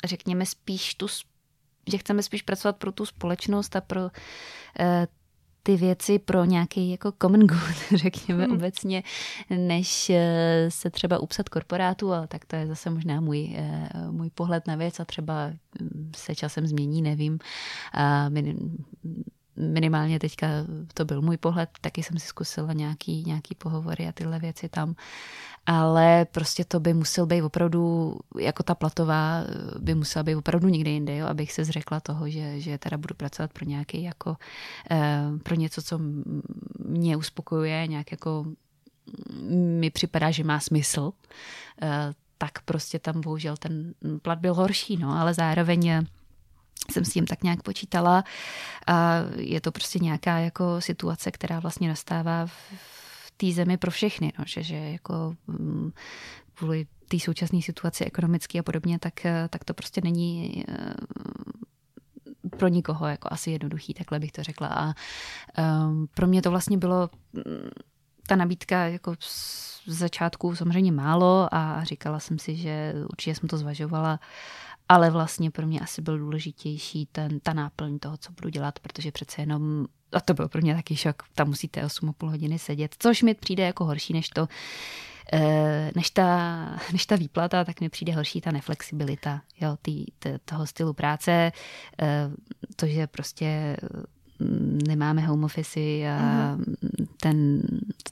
řekněme 0.03 0.45
spíš 0.45 0.95
tu, 0.95 1.07
že 1.87 1.97
chceme 1.97 2.23
spíš 2.23 2.41
pracovat 2.41 2.75
pro 2.75 2.91
tu 2.91 3.05
společnost 3.05 3.75
a 3.75 3.81
pro 3.81 4.01
ty 5.65 5.75
věci 5.77 6.19
pro 6.19 6.45
nějaký 6.45 6.91
jako 6.91 7.13
common 7.21 7.47
good, 7.47 7.75
řekněme 7.95 8.43
hmm. 8.43 8.53
obecně, 8.53 9.03
než 9.49 10.09
eh, 10.09 10.65
se 10.69 10.89
třeba 10.89 11.19
upsat 11.19 11.49
korporátu, 11.49 12.13
ale 12.13 12.27
tak 12.27 12.45
to 12.45 12.55
je 12.55 12.67
zase 12.67 12.89
možná 12.89 13.21
můj, 13.21 13.53
eh, 13.55 13.89
můj 14.11 14.29
pohled 14.29 14.67
na 14.67 14.75
věc 14.75 14.99
a 14.99 15.05
třeba 15.05 15.51
hm, 15.81 16.11
se 16.15 16.35
časem 16.35 16.67
změní, 16.67 17.01
nevím. 17.01 17.39
Minimálně 19.57 20.19
teďka 20.19 20.47
to 20.93 21.05
byl 21.05 21.21
můj 21.21 21.37
pohled, 21.37 21.69
taky 21.81 22.03
jsem 22.03 22.19
si 22.19 22.27
zkusila 22.27 22.73
nějaký, 22.73 23.23
nějaký 23.23 23.55
pohovory 23.55 24.07
a 24.07 24.11
tyhle 24.11 24.39
věci 24.39 24.69
tam. 24.69 24.95
Ale 25.65 26.25
prostě 26.25 26.65
to 26.65 26.79
by 26.79 26.93
musel 26.93 27.25
být 27.25 27.41
opravdu, 27.41 28.15
jako 28.39 28.63
ta 28.63 28.75
platová, 28.75 29.43
by 29.79 29.95
musela 29.95 30.23
být 30.23 30.35
opravdu 30.35 30.69
někde 30.69 30.91
jinde, 30.91 31.17
jo, 31.17 31.27
abych 31.27 31.51
se 31.51 31.65
zřekla 31.65 31.99
toho, 31.99 32.29
že, 32.29 32.59
že 32.59 32.77
teda 32.77 32.97
budu 32.97 33.15
pracovat 33.15 33.53
pro 33.53 33.65
nějaký 33.65 34.03
jako, 34.03 34.37
eh, 34.91 35.23
pro 35.43 35.55
něco, 35.55 35.81
co 35.81 35.99
mě 36.85 37.17
uspokojuje, 37.17 37.87
nějak 37.87 38.11
jako 38.11 38.45
mi 39.79 39.89
připadá, 39.89 40.31
že 40.31 40.43
má 40.43 40.59
smysl, 40.59 41.11
eh, 41.81 42.13
tak 42.37 42.61
prostě 42.61 42.99
tam 42.99 43.21
bohužel 43.21 43.57
ten 43.57 43.93
plat 44.21 44.39
byl 44.39 44.53
horší, 44.53 44.97
no, 44.97 45.19
ale 45.19 45.33
zároveň 45.33 46.05
jsem 46.91 47.05
s 47.05 47.09
tím 47.09 47.25
tak 47.25 47.43
nějak 47.43 47.63
počítala 47.63 48.23
a 48.87 49.15
je 49.35 49.61
to 49.61 49.71
prostě 49.71 49.99
nějaká 49.99 50.37
jako 50.37 50.81
situace, 50.81 51.31
která 51.31 51.59
vlastně 51.59 51.87
nastává 51.87 52.45
v 52.45 53.31
té 53.37 53.51
zemi 53.51 53.77
pro 53.77 53.91
všechny, 53.91 54.33
no, 54.39 54.45
že, 54.47 54.63
že 54.63 54.75
jako 54.75 55.35
mm, 55.47 55.91
kvůli 56.53 56.87
té 57.07 57.19
současné 57.19 57.61
situaci 57.61 58.05
ekonomické 58.05 58.59
a 58.59 58.63
podobně, 58.63 58.99
tak, 58.99 59.13
tak 59.49 59.63
to 59.63 59.73
prostě 59.73 60.01
není 60.03 60.63
eh, 60.67 60.93
pro 62.57 62.67
nikoho 62.67 63.07
jako 63.07 63.27
asi 63.31 63.51
jednoduchý, 63.51 63.93
takhle 63.93 64.19
bych 64.19 64.31
to 64.31 64.43
řekla. 64.43 64.67
A 64.67 64.93
um, 65.87 66.07
pro 66.13 66.27
mě 66.27 66.41
to 66.41 66.51
vlastně 66.51 66.77
bylo 66.77 67.09
mm, 67.33 67.69
ta 68.27 68.35
nabídka 68.35 68.77
jako 68.85 69.15
z 69.19 69.75
začátku 69.87 70.55
samozřejmě 70.55 70.91
málo 70.91 71.47
a 71.51 71.83
říkala 71.83 72.19
jsem 72.19 72.39
si, 72.39 72.55
že 72.55 72.93
určitě 73.09 73.35
jsem 73.35 73.49
to 73.49 73.57
zvažovala 73.57 74.19
ale 74.89 75.09
vlastně 75.09 75.51
pro 75.51 75.67
mě 75.67 75.79
asi 75.79 76.01
byl 76.01 76.17
důležitější 76.17 77.05
ten, 77.11 77.39
ta 77.39 77.53
náplň 77.53 77.99
toho, 77.99 78.17
co 78.17 78.31
budu 78.31 78.49
dělat, 78.49 78.79
protože 78.79 79.11
přece 79.11 79.41
jenom, 79.41 79.85
a 80.13 80.21
to 80.21 80.33
byl 80.33 80.47
pro 80.47 80.61
mě 80.61 80.75
taky 80.75 80.95
šok, 80.95 81.23
tam 81.33 81.47
musíte 81.47 81.85
8,5 81.85 82.29
hodiny 82.29 82.59
sedět, 82.59 82.95
což 82.99 83.21
mi 83.21 83.33
přijde 83.33 83.63
jako 83.63 83.85
horší 83.85 84.13
než 84.13 84.29
to, 84.29 84.47
eh, 85.33 85.91
než 85.95 86.09
ta, 86.09 86.59
než 86.91 87.05
ta 87.05 87.15
výplata, 87.15 87.63
tak 87.63 87.81
mi 87.81 87.89
přijde 87.89 88.13
horší 88.13 88.41
ta 88.41 88.51
neflexibilita 88.51 89.41
jo, 89.61 89.77
tý, 89.81 90.05
tý, 90.19 90.29
toho 90.45 90.67
stylu 90.67 90.93
práce, 90.93 91.51
eh, 92.01 92.29
to, 92.75 92.87
že 92.87 93.07
prostě 93.07 93.77
nemáme 94.87 95.21
home 95.21 95.43
office 95.43 95.79
a 96.09 96.57
ten, 97.21 97.61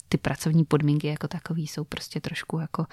ty 0.09 0.17
pracovní 0.17 0.65
podmínky 0.65 1.07
jako 1.07 1.27
takový 1.27 1.67
jsou 1.67 1.83
prostě 1.83 2.19
trošku 2.19 2.59
jako 2.59 2.85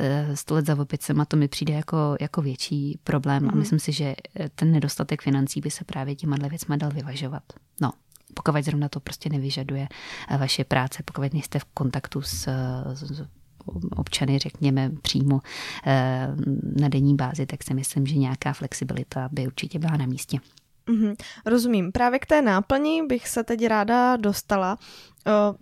uh, 0.00 0.34
sto 0.34 0.54
let 0.54 0.66
za 0.66 0.80
opicem 0.80 1.20
a 1.20 1.24
to 1.24 1.36
mi 1.36 1.48
přijde 1.48 1.74
jako, 1.74 2.16
jako 2.20 2.42
větší 2.42 2.98
problém 3.04 3.42
uh-huh. 3.42 3.48
a 3.48 3.50
mhm. 3.50 3.58
myslím 3.58 3.78
si, 3.78 3.92
že 3.92 4.14
ten 4.54 4.72
nedostatek 4.72 5.22
financí 5.22 5.60
by 5.60 5.70
se 5.70 5.84
právě 5.84 6.16
těma 6.16 6.36
věcma 6.48 6.76
dal 6.76 6.90
vyvažovat. 6.90 7.42
No, 7.80 7.92
pokud 8.34 8.64
zrovna 8.64 8.88
to 8.88 9.00
prostě 9.00 9.28
nevyžaduje 9.28 9.88
vaše 10.38 10.64
práce, 10.64 11.02
pokud 11.02 11.32
nejste 11.32 11.58
v 11.58 11.64
kontaktu 11.64 12.22
s, 12.22 12.48
s 12.94 13.22
občany, 13.96 14.38
řekněme, 14.38 14.90
přímo 15.02 15.40
eh, 15.86 16.28
na 16.80 16.88
denní 16.88 17.16
bázi, 17.16 17.46
tak 17.46 17.62
si 17.62 17.74
myslím, 17.74 18.06
že 18.06 18.14
nějaká 18.14 18.52
flexibilita 18.52 19.28
by 19.32 19.46
určitě 19.46 19.78
byla 19.78 19.96
na 19.96 20.06
místě. 20.06 20.38
Mm-hmm, 20.88 21.14
rozumím. 21.46 21.92
Právě 21.92 22.18
k 22.18 22.26
té 22.26 22.42
náplni 22.42 23.02
bych 23.02 23.28
se 23.28 23.44
teď 23.44 23.66
ráda 23.66 24.16
dostala. 24.16 24.78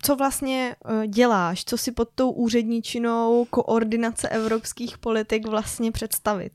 Co 0.02 0.16
vlastně 0.16 0.76
děláš? 1.06 1.64
Co 1.64 1.78
si 1.78 1.92
pod 1.92 2.08
tou 2.14 2.30
úředničinou 2.30 3.46
koordinace 3.50 4.28
evropských 4.28 4.98
politik 4.98 5.48
vlastně 5.48 5.92
představit? 5.92 6.52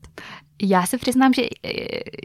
Já 0.62 0.86
se 0.86 0.98
přiznám, 0.98 1.32
že 1.32 1.42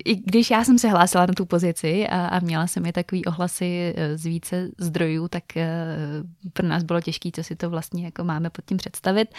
i 0.06 0.16
když 0.16 0.52
já 0.52 0.64
jsem 0.64 0.80
se 0.80 0.90
hlásila 0.90 1.26
na 1.26 1.34
tu 1.34 1.46
pozici 1.46 2.08
a, 2.08 2.28
a 2.28 2.40
měla 2.40 2.68
jsem 2.68 2.86
je 2.86 2.94
takový 2.94 3.26
ohlasy 3.26 3.96
z 4.16 4.26
více 4.26 4.70
zdrojů, 4.78 5.28
tak 5.28 5.44
pro 6.54 6.68
nás 6.68 6.84
bylo 6.84 7.02
těžké, 7.02 7.30
co 7.34 7.44
si 7.44 7.56
to 7.56 7.70
vlastně 7.70 8.06
jako 8.06 8.24
máme 8.24 8.50
pod 8.50 8.66
tím 8.66 8.78
představit. 8.78 9.30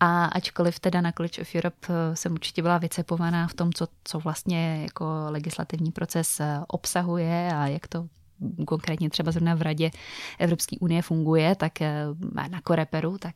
A 0.00 0.24
ačkoliv 0.24 0.80
teda 0.80 1.00
na 1.00 1.12
College 1.12 1.42
of 1.42 1.54
Europe 1.54 1.86
jsem 2.14 2.32
určitě 2.32 2.62
byla 2.62 2.78
vycepovaná 2.78 3.46
v 3.46 3.54
tom, 3.54 3.72
co, 3.72 3.86
co 4.04 4.18
vlastně 4.18 4.82
jako 4.82 5.04
legislativní 5.28 5.92
proces 5.92 6.40
obsahuje 6.68 7.50
a 7.54 7.66
jak 7.66 7.88
to 7.88 8.06
konkrétně 8.66 9.10
třeba 9.10 9.32
zrovna 9.32 9.54
v 9.54 9.62
Radě 9.62 9.90
Evropské 10.38 10.76
unie 10.80 11.02
funguje, 11.02 11.54
tak 11.54 11.80
na 12.50 12.60
Koreperu, 12.62 13.18
tak 13.18 13.34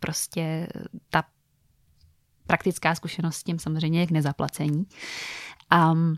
prostě 0.00 0.68
ta 1.10 1.24
praktická 2.46 2.94
zkušenost 2.94 3.36
s 3.36 3.42
tím 3.42 3.58
samozřejmě 3.58 4.00
je 4.00 4.06
k 4.06 4.10
nezaplacení. 4.10 4.86
Um, 5.92 6.16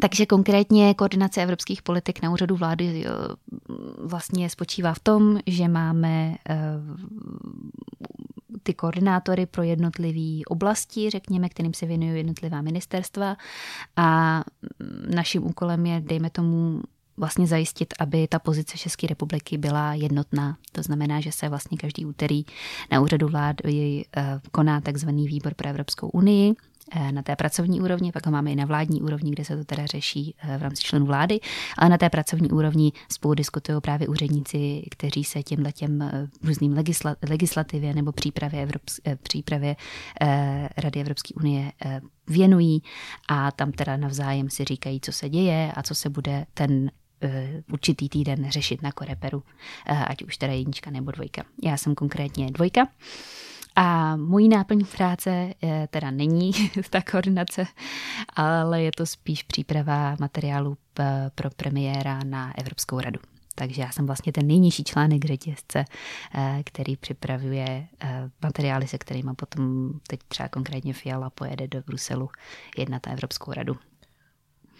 takže 0.00 0.26
konkrétně 0.26 0.94
koordinace 0.94 1.42
evropských 1.42 1.82
politik 1.82 2.22
na 2.22 2.30
úřadu 2.30 2.56
vlády 2.56 3.04
eh, 3.06 3.10
vlastně 3.98 4.50
spočívá 4.50 4.94
v 4.94 4.98
tom, 4.98 5.38
že 5.46 5.68
máme 5.68 6.34
eh, 6.48 6.56
ty 8.62 8.74
koordinátory 8.74 9.46
pro 9.46 9.62
jednotlivé 9.62 10.42
oblasti, 10.46 11.10
řekněme, 11.10 11.48
kterým 11.48 11.74
se 11.74 11.86
věnují 11.86 12.16
jednotlivá 12.16 12.62
ministerstva 12.62 13.36
a 13.96 14.42
naším 15.14 15.44
úkolem 15.44 15.86
je, 15.86 16.00
dejme 16.00 16.30
tomu, 16.30 16.82
vlastně 17.16 17.46
zajistit, 17.46 17.94
aby 17.98 18.28
ta 18.28 18.38
pozice 18.38 18.78
České 18.78 19.06
republiky 19.06 19.58
byla 19.58 19.94
jednotná. 19.94 20.56
To 20.72 20.82
znamená, 20.82 21.20
že 21.20 21.32
se 21.32 21.48
vlastně 21.48 21.78
každý 21.78 22.06
úterý 22.06 22.44
na 22.90 23.00
úřadu 23.00 23.28
vlády 23.28 24.04
eh, 24.16 24.40
koná 24.52 24.80
takzvaný 24.80 25.26
výbor 25.26 25.54
pro 25.54 25.68
Evropskou 25.68 26.08
unii, 26.08 26.54
eh, 26.92 27.12
na 27.12 27.22
té 27.22 27.36
pracovní 27.36 27.80
úrovni, 27.80 28.12
pak 28.12 28.26
ho 28.26 28.32
máme 28.32 28.52
i 28.52 28.56
na 28.56 28.64
vládní 28.64 29.02
úrovni, 29.02 29.30
kde 29.30 29.44
se 29.44 29.56
to 29.56 29.64
teda 29.64 29.86
řeší 29.86 30.34
eh, 30.38 30.58
v 30.58 30.62
rámci 30.62 30.82
členů 30.82 31.06
vlády, 31.06 31.40
ale 31.78 31.90
na 31.90 31.98
té 31.98 32.10
pracovní 32.10 32.50
úrovni 32.50 32.92
spolu 33.12 33.34
diskutují 33.34 33.80
právě 33.80 34.08
úředníci, 34.08 34.82
kteří 34.90 35.24
se 35.24 35.42
těmhle 35.42 35.72
těm 35.72 36.10
různým 36.42 36.72
legisla, 36.72 37.16
legislativě 37.28 37.94
nebo 37.94 38.12
přípravě, 38.12 38.66
Evrops- 38.66 39.16
přípravě 39.22 39.76
Rady 40.76 41.00
Evropské 41.00 41.34
unie 41.34 41.72
věnují 42.28 42.82
a 43.28 43.52
tam 43.52 43.72
teda 43.72 43.96
navzájem 43.96 44.50
si 44.50 44.64
říkají, 44.64 45.00
co 45.00 45.12
se 45.12 45.28
děje 45.28 45.72
a 45.76 45.82
co 45.82 45.94
se 45.94 46.10
bude 46.10 46.46
ten 46.54 46.90
určitý 47.72 48.08
týden 48.08 48.50
řešit 48.50 48.82
na 48.82 48.92
koreperu, 48.92 49.42
eh, 49.86 50.04
ať 50.04 50.22
už 50.22 50.36
teda 50.36 50.52
jednička 50.52 50.90
nebo 50.90 51.10
dvojka. 51.10 51.42
Já 51.62 51.76
jsem 51.76 51.94
konkrétně 51.94 52.50
dvojka. 52.50 52.88
A 53.78 54.16
mojí 54.16 54.48
náplň 54.48 54.84
práce 54.96 55.30
eh, 55.62 55.88
teda 55.90 56.10
není 56.10 56.52
ta 56.90 57.02
koordinace, 57.02 57.66
ale 58.36 58.82
je 58.82 58.90
to 58.96 59.06
spíš 59.06 59.42
příprava 59.42 60.16
materiálu 60.20 60.76
pro 61.34 61.50
premiéra 61.50 62.20
na 62.24 62.58
Evropskou 62.58 63.00
radu. 63.00 63.20
Takže 63.54 63.82
já 63.82 63.92
jsem 63.92 64.06
vlastně 64.06 64.32
ten 64.32 64.46
nejnižší 64.46 64.84
článek 64.84 65.24
řetězce, 65.24 65.84
který 66.64 66.96
připravuje 66.96 67.86
materiály, 68.42 68.88
se 68.88 68.98
kterými 68.98 69.30
potom 69.36 69.90
teď 70.08 70.20
třeba 70.28 70.48
konkrétně 70.48 70.92
Fiala 70.92 71.30
pojede 71.30 71.68
do 71.68 71.82
Bruselu 71.86 72.28
jednat 72.78 73.06
na 73.06 73.12
Evropskou 73.12 73.52
radu. 73.52 73.76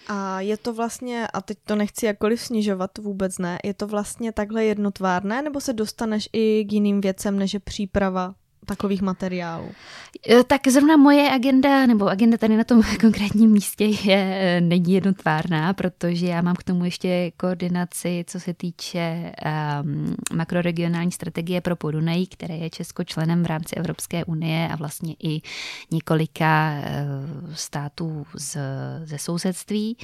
A 0.08 0.40
je 0.40 0.56
to 0.56 0.72
vlastně, 0.72 1.26
a 1.26 1.40
teď 1.40 1.58
to 1.64 1.76
nechci 1.76 2.06
jakkoliv 2.06 2.40
snižovat, 2.40 2.98
vůbec 2.98 3.38
ne, 3.38 3.58
je 3.64 3.74
to 3.74 3.86
vlastně 3.86 4.32
takhle 4.32 4.64
jednotvárné, 4.64 5.42
nebo 5.42 5.60
se 5.60 5.72
dostaneš 5.72 6.28
i 6.32 6.64
k 6.64 6.72
jiným 6.72 7.00
věcem, 7.00 7.38
než 7.38 7.54
je 7.54 7.60
příprava 7.60 8.34
takových 8.66 9.02
materiálů? 9.02 9.70
E, 10.30 10.44
tak 10.44 10.68
zrovna 10.68 10.96
moje 10.96 11.30
agenda, 11.30 11.86
nebo 11.86 12.08
agenda 12.08 12.36
tady 12.36 12.56
na 12.56 12.64
tom 12.64 12.82
konkrétním 13.00 13.50
místě 13.50 13.84
je, 13.84 14.38
e, 14.40 14.60
není 14.60 14.92
jednotvárná, 14.92 15.72
protože 15.72 16.26
já 16.26 16.42
mám 16.42 16.56
k 16.56 16.62
tomu 16.62 16.84
ještě 16.84 17.32
koordinaci, 17.36 18.24
co 18.26 18.40
se 18.40 18.54
týče 18.54 19.32
um, 19.82 20.16
makroregionální 20.32 21.12
strategie 21.12 21.60
pro 21.60 21.76
Podunaj, 21.76 22.26
které 22.26 22.56
je 22.56 22.70
Česko 22.70 23.04
členem 23.04 23.42
v 23.42 23.46
rámci 23.46 23.76
Evropské 23.76 24.24
unie 24.24 24.68
a 24.68 24.76
vlastně 24.76 25.14
i 25.22 25.40
několika 25.90 26.72
uh, 26.78 27.54
států 27.54 28.26
z, 28.34 28.56
ze 29.04 29.18
sousedství. 29.18 29.96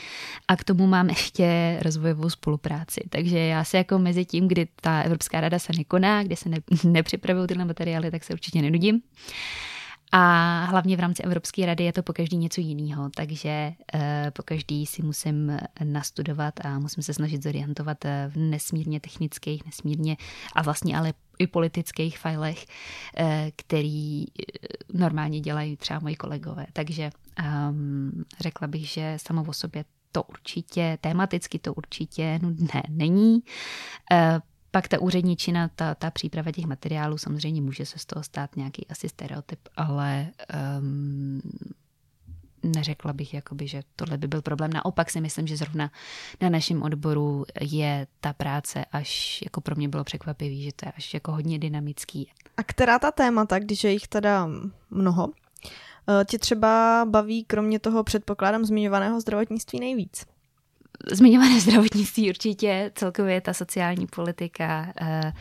A 0.48 0.56
k 0.56 0.64
tomu 0.64 0.86
mám 0.86 1.08
ještě 1.08 1.78
rozvojovou 1.82 2.30
spolupráci. 2.30 3.00
Takže 3.08 3.38
já 3.38 3.64
se 3.64 3.76
jako 3.76 3.98
mezi 3.98 4.24
tím, 4.24 4.48
kdy 4.48 4.68
ta 4.80 5.00
Evropská 5.00 5.40
rada 5.40 5.58
se 5.58 5.72
nekoná, 5.76 6.22
kde 6.22 6.36
se 6.36 6.48
ne, 6.48 6.58
nepřipravují 6.84 7.46
tyhle 7.46 7.64
materiály, 7.64 8.10
tak 8.10 8.24
se 8.24 8.32
určitě 8.32 8.51
určitě 8.52 8.62
nenudím. 8.62 9.00
A 10.14 10.64
hlavně 10.64 10.96
v 10.96 11.00
rámci 11.00 11.22
Evropské 11.22 11.66
rady 11.66 11.84
je 11.84 11.92
to 11.92 12.02
po 12.02 12.12
každý 12.12 12.36
něco 12.36 12.60
jiného, 12.60 13.10
takže 13.16 13.72
uh, 13.94 14.00
po 14.32 14.42
každý 14.42 14.86
si 14.86 15.02
musím 15.02 15.58
nastudovat 15.84 16.54
a 16.64 16.78
musím 16.78 17.02
se 17.02 17.14
snažit 17.14 17.42
zorientovat 17.42 18.04
eh, 18.04 18.30
v 18.32 18.36
nesmírně 18.36 19.00
technických, 19.00 19.64
nesmírně 19.64 20.16
a 20.54 20.62
vlastně 20.62 20.98
ale 20.98 21.14
i 21.38 21.46
politických 21.46 22.18
filech, 22.18 22.66
uh, 23.20 23.26
který 23.56 24.24
normálně 24.92 25.40
dělají 25.40 25.76
třeba 25.76 26.00
moji 26.00 26.16
kolegové. 26.16 26.66
Takže 26.72 27.10
um, 27.70 28.24
řekla 28.40 28.68
bych, 28.68 28.86
že 28.88 29.16
samo 29.16 29.44
o 29.48 29.52
sobě 29.52 29.84
to 30.12 30.22
určitě, 30.22 30.98
tematicky 31.00 31.58
to 31.58 31.74
určitě 31.74 32.38
nudné 32.42 32.82
není. 32.88 33.40
Pak 34.74 34.88
ta 34.88 35.00
úředničina, 35.00 35.68
ta, 35.68 35.94
ta 35.94 36.10
příprava 36.10 36.52
těch 36.52 36.64
materiálů, 36.64 37.18
samozřejmě 37.18 37.62
může 37.62 37.86
se 37.86 37.98
z 37.98 38.06
toho 38.06 38.22
stát 38.22 38.56
nějaký 38.56 38.86
asi 38.88 39.08
stereotyp, 39.08 39.58
ale 39.76 40.30
um, 40.80 41.42
neřekla 42.62 43.12
bych, 43.12 43.34
jakoby, 43.34 43.68
že 43.68 43.82
tohle 43.96 44.18
by 44.18 44.26
byl 44.26 44.42
problém. 44.42 44.72
Naopak 44.72 45.10
si 45.10 45.20
myslím, 45.20 45.46
že 45.46 45.56
zrovna 45.56 45.90
na 46.40 46.48
našem 46.48 46.82
odboru 46.82 47.44
je 47.60 48.06
ta 48.20 48.32
práce 48.32 48.84
až 48.92 49.42
jako 49.42 49.60
pro 49.60 49.76
mě 49.76 49.88
bylo 49.88 50.04
překvapivý, 50.04 50.62
že 50.62 50.70
to 50.76 50.88
je 50.88 50.92
až 50.92 51.14
jako 51.14 51.32
hodně 51.32 51.58
dynamický. 51.58 52.30
A 52.56 52.62
která 52.62 52.98
ta 52.98 53.10
témata, 53.10 53.58
když 53.58 53.84
je 53.84 53.92
jich 53.92 54.08
teda 54.08 54.48
mnoho, 54.90 55.28
eh, 56.08 56.24
tě 56.24 56.38
třeba 56.38 57.04
baví 57.10 57.44
kromě 57.44 57.78
toho 57.78 58.04
předpokládám 58.04 58.64
zmiňovaného 58.64 59.20
zdravotnictví 59.20 59.80
nejvíc? 59.80 60.26
Zmiňované 61.10 61.60
zdravotnictví 61.60 62.28
určitě, 62.28 62.92
celkově 62.94 63.40
ta 63.40 63.52
sociální 63.52 64.06
politika, 64.06 64.92
eh, 65.00 65.32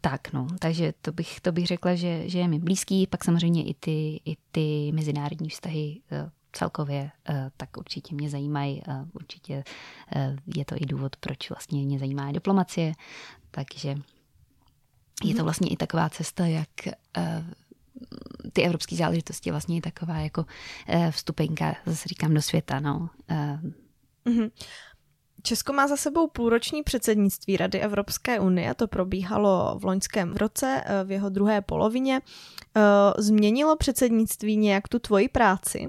tak, 0.00 0.32
no, 0.32 0.46
takže 0.58 0.94
to 1.02 1.12
bych, 1.12 1.40
to 1.40 1.52
bych 1.52 1.66
řekla, 1.66 1.94
že, 1.94 2.28
že 2.28 2.38
je 2.38 2.48
mi 2.48 2.58
blízký, 2.58 3.06
pak 3.06 3.24
samozřejmě 3.24 3.64
i 3.64 3.74
ty, 3.74 4.20
i 4.24 4.36
ty 4.52 4.92
mezinárodní 4.92 5.48
vztahy 5.48 6.00
eh, 6.12 6.30
celkově, 6.52 7.10
eh, 7.28 7.50
tak 7.56 7.76
určitě 7.76 8.14
mě 8.14 8.30
zajímají, 8.30 8.82
určitě 9.12 9.64
je 10.56 10.64
to 10.64 10.74
i 10.78 10.86
důvod, 10.86 11.16
proč 11.16 11.50
vlastně 11.50 11.82
mě 11.82 11.98
zajímá 11.98 12.32
diplomacie, 12.32 12.92
takže 13.50 13.88
je 15.24 15.34
to 15.34 15.36
mhm. 15.36 15.44
vlastně 15.44 15.68
i 15.68 15.76
taková 15.76 16.08
cesta, 16.08 16.46
jak 16.46 16.68
ty 18.52 18.62
evropské 18.62 18.96
záležitosti 18.96 19.50
vlastně 19.50 19.76
je 19.76 19.82
taková 19.82 20.18
jako 20.18 20.44
vstupenka, 21.10 21.76
zase 21.86 22.08
říkám, 22.08 22.34
do 22.34 22.42
světa, 22.42 22.80
no. 22.80 23.10
Mm-hmm. 24.26 24.50
Česko 25.42 25.72
má 25.72 25.88
za 25.88 25.96
sebou 25.96 26.28
půlroční 26.28 26.82
předsednictví 26.82 27.56
Rady 27.56 27.80
Evropské 27.80 28.40
unie, 28.40 28.74
to 28.74 28.88
probíhalo 28.88 29.78
v 29.78 29.84
loňském 29.84 30.32
roce, 30.32 30.82
eh, 30.86 31.04
v 31.04 31.10
jeho 31.10 31.28
druhé 31.28 31.60
polovině. 31.60 32.20
Eh, 32.76 32.80
změnilo 33.18 33.76
předsednictví 33.76 34.56
nějak 34.56 34.88
tu 34.88 34.98
tvoji 34.98 35.28
práci? 35.28 35.88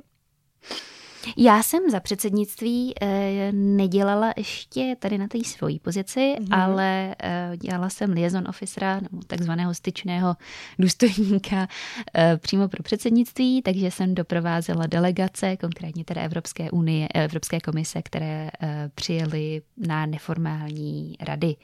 Já 1.38 1.64
jsem 1.64 1.90
za 1.90 2.00
předsednictví 2.00 2.94
eh, 3.02 3.52
nedělala 3.52 4.34
ještě 4.38 4.96
tady 5.00 5.18
na 5.18 5.28
té 5.28 5.44
svojí 5.44 5.80
pozici, 5.80 6.36
mm-hmm. 6.40 6.48
ale 6.64 7.16
eh, 7.24 7.52
dělala 7.58 7.90
jsem 7.90 8.12
liaison 8.12 8.48
officera, 8.50 9.00
nebo 9.00 9.24
takzvaného 9.28 9.74
styčného 9.74 10.36
důstojníka 10.80 11.68
eh, 12.16 12.38
přímo 12.38 12.68
pro 12.68 12.84
předsednictví, 12.84 13.62
takže 13.62 13.92
jsem 13.92 14.16
doprovázela 14.16 14.88
delegace, 14.88 15.58
konkrétně 15.58 16.06
teda 16.06 16.22
Evropské 16.22 16.72
unie, 16.72 17.08
Evropské 17.14 17.60
komise, 17.60 18.02
které 18.02 18.50
přijeli 18.96 19.62
na 19.78 20.06
neformální 20.06 21.16
rady 21.20 21.56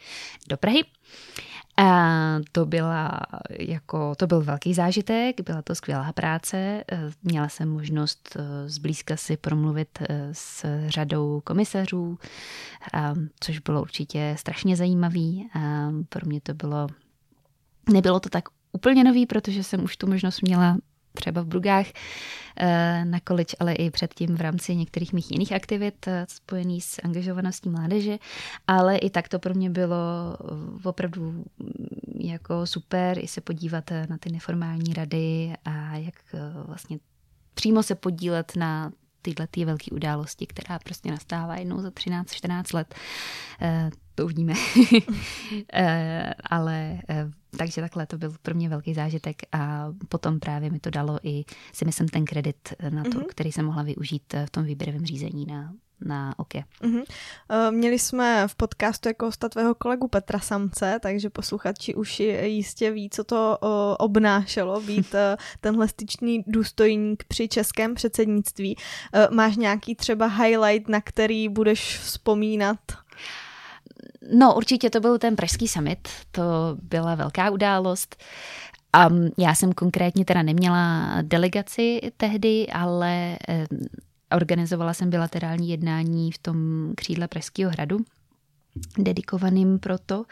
do 0.49 0.57
Prahy. 0.57 0.83
A 1.81 2.39
to, 2.51 2.65
byla 2.65 3.19
jako, 3.59 4.15
to 4.15 4.27
byl 4.27 4.41
velký 4.41 4.73
zážitek, 4.73 5.41
byla 5.41 5.61
to 5.61 5.75
skvělá 5.75 6.13
práce. 6.13 6.83
Měla 7.23 7.49
jsem 7.49 7.69
možnost 7.69 8.37
zblízka 8.65 9.17
si 9.17 9.37
promluvit 9.37 9.99
s 10.31 10.65
řadou 10.87 11.41
komisařů, 11.43 12.17
což 13.39 13.59
bylo 13.59 13.81
určitě 13.81 14.35
strašně 14.39 14.75
zajímavý. 14.75 15.49
Pro 16.09 16.25
mě 16.25 16.41
to 16.41 16.53
bylo, 16.53 16.87
nebylo 17.93 18.19
to 18.19 18.29
tak 18.29 18.43
úplně 18.71 19.03
nový, 19.03 19.25
protože 19.25 19.63
jsem 19.63 19.83
už 19.83 19.97
tu 19.97 20.07
možnost 20.07 20.41
měla 20.41 20.77
třeba 21.13 21.41
v 21.41 21.45
Brugách 21.45 21.85
eh, 22.57 23.05
na 23.05 23.19
college, 23.27 23.55
ale 23.59 23.73
i 23.73 23.91
předtím 23.91 24.35
v 24.35 24.41
rámci 24.41 24.75
některých 24.75 25.13
mých 25.13 25.31
jiných 25.31 25.53
aktivit 25.53 26.07
eh, 26.07 26.25
spojených 26.29 26.83
s 26.83 27.01
angažovaností 27.03 27.69
mládeže, 27.69 28.17
ale 28.67 28.97
i 28.97 29.09
tak 29.09 29.29
to 29.29 29.39
pro 29.39 29.53
mě 29.53 29.69
bylo 29.69 29.97
opravdu 30.83 31.31
mm, 31.31 31.45
jako 32.19 32.67
super 32.67 33.19
i 33.19 33.27
se 33.27 33.41
podívat 33.41 33.91
eh, 33.91 34.07
na 34.09 34.17
ty 34.17 34.31
neformální 34.31 34.93
rady 34.93 35.53
a 35.65 35.95
jak 35.95 36.15
vlastně 36.65 36.99
přímo 37.53 37.83
se 37.83 37.95
podílet 37.95 38.55
na 38.55 38.91
tyhle 39.21 39.47
ty 39.47 39.65
velké 39.65 39.91
události, 39.91 40.47
která 40.47 40.79
prostě 40.79 41.11
nastává 41.11 41.55
jednou 41.55 41.81
za 41.81 41.89
13-14 41.89 42.75
let. 42.75 42.95
To 44.15 44.25
uvidíme. 44.25 44.53
Ale 46.49 47.01
takže 47.57 47.81
takhle 47.81 48.05
to 48.05 48.17
byl 48.17 48.33
pro 48.41 48.55
mě 48.55 48.69
velký 48.69 48.93
zážitek 48.93 49.41
a 49.51 49.93
potom 50.09 50.39
právě 50.39 50.69
mi 50.69 50.79
to 50.79 50.89
dalo 50.89 51.19
i, 51.23 51.43
si 51.73 51.85
myslím, 51.85 52.07
ten 52.07 52.25
kredit 52.25 52.73
na 52.89 53.03
to, 53.03 53.09
mm-hmm. 53.09 53.27
který 53.29 53.51
jsem 53.51 53.65
mohla 53.65 53.83
využít 53.83 54.33
v 54.45 54.49
tom 54.49 54.63
výběrovém 54.63 55.05
řízení 55.05 55.45
na 55.45 55.73
na 56.01 56.33
oké. 56.37 56.63
Mm-hmm. 56.81 57.03
Měli 57.71 57.99
jsme 57.99 58.47
v 58.47 58.55
podcastu 58.55 59.09
jako 59.09 59.25
hosta 59.25 59.49
tvého 59.49 59.75
kolegu 59.75 60.07
Petra 60.07 60.39
Samce, 60.39 60.99
takže 61.01 61.29
posluchači 61.29 61.95
už 61.95 62.19
jistě 62.41 62.91
ví, 62.91 63.09
co 63.09 63.23
to 63.23 63.57
obnášelo 63.99 64.81
být 64.81 65.15
e, 65.15 65.37
tenhle 65.61 65.87
styčný 65.87 66.43
důstojník 66.47 67.23
při 67.27 67.47
českém 67.47 67.95
předsednictví. 67.95 68.75
Máš 69.31 69.55
nějaký 69.55 69.95
třeba 69.95 70.25
highlight, 70.25 70.89
na 70.89 71.01
který 71.01 71.49
budeš 71.49 71.97
vzpomínat? 71.97 72.79
No, 74.33 74.55
určitě 74.55 74.89
to 74.89 74.99
byl 74.99 75.17
ten 75.17 75.35
Pražský 75.35 75.67
summit, 75.67 76.07
to 76.31 76.43
byla 76.81 77.15
velká 77.15 77.49
událost. 77.49 78.23
A 78.93 79.07
já 79.37 79.55
jsem 79.55 79.73
konkrétně 79.73 80.25
teda 80.25 80.41
neměla 80.41 81.15
delegaci 81.21 82.01
tehdy, 82.17 82.67
ale 82.67 83.37
organizovala 84.35 84.93
jsem 84.93 85.09
bilaterální 85.09 85.69
jednání 85.69 86.31
v 86.31 86.37
tom 86.37 86.91
křídle 86.95 87.27
Pražského 87.27 87.71
hradu 87.71 87.99
dedikovaným 88.97 89.79
pro 89.79 89.97
to, 89.97 90.25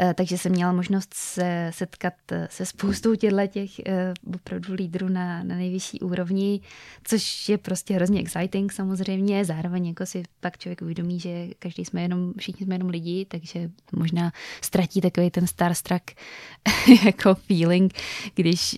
eh, 0.00 0.14
takže 0.14 0.38
jsem 0.38 0.52
měla 0.52 0.72
možnost 0.72 1.14
se 1.14 1.70
setkat 1.74 2.14
eh, 2.32 2.48
se 2.50 2.66
spoustou 2.66 3.14
těchto 3.14 3.46
těch 3.46 3.78
eh, 3.78 4.14
opravdu 4.34 4.74
lídrů 4.74 5.08
na, 5.08 5.42
na 5.44 5.56
nejvyšší 5.56 6.00
úrovni, 6.00 6.60
což 7.04 7.48
je 7.48 7.58
prostě 7.58 7.94
hrozně 7.94 8.20
exciting 8.20 8.72
samozřejmě, 8.72 9.44
zároveň 9.44 9.86
jako 9.86 10.06
si 10.06 10.22
pak 10.40 10.58
člověk 10.58 10.82
uvědomí, 10.82 11.20
že 11.20 11.48
každý 11.58 11.84
jsme 11.84 12.02
jenom, 12.02 12.32
všichni 12.38 12.66
jsme 12.66 12.74
jenom 12.74 12.88
lidi, 12.88 13.26
takže 13.28 13.70
možná 13.92 14.32
ztratí 14.60 15.00
takový 15.00 15.30
ten 15.30 15.46
starstruck 15.46 16.02
jako 17.04 17.34
feeling, 17.34 17.94
když, 18.34 18.76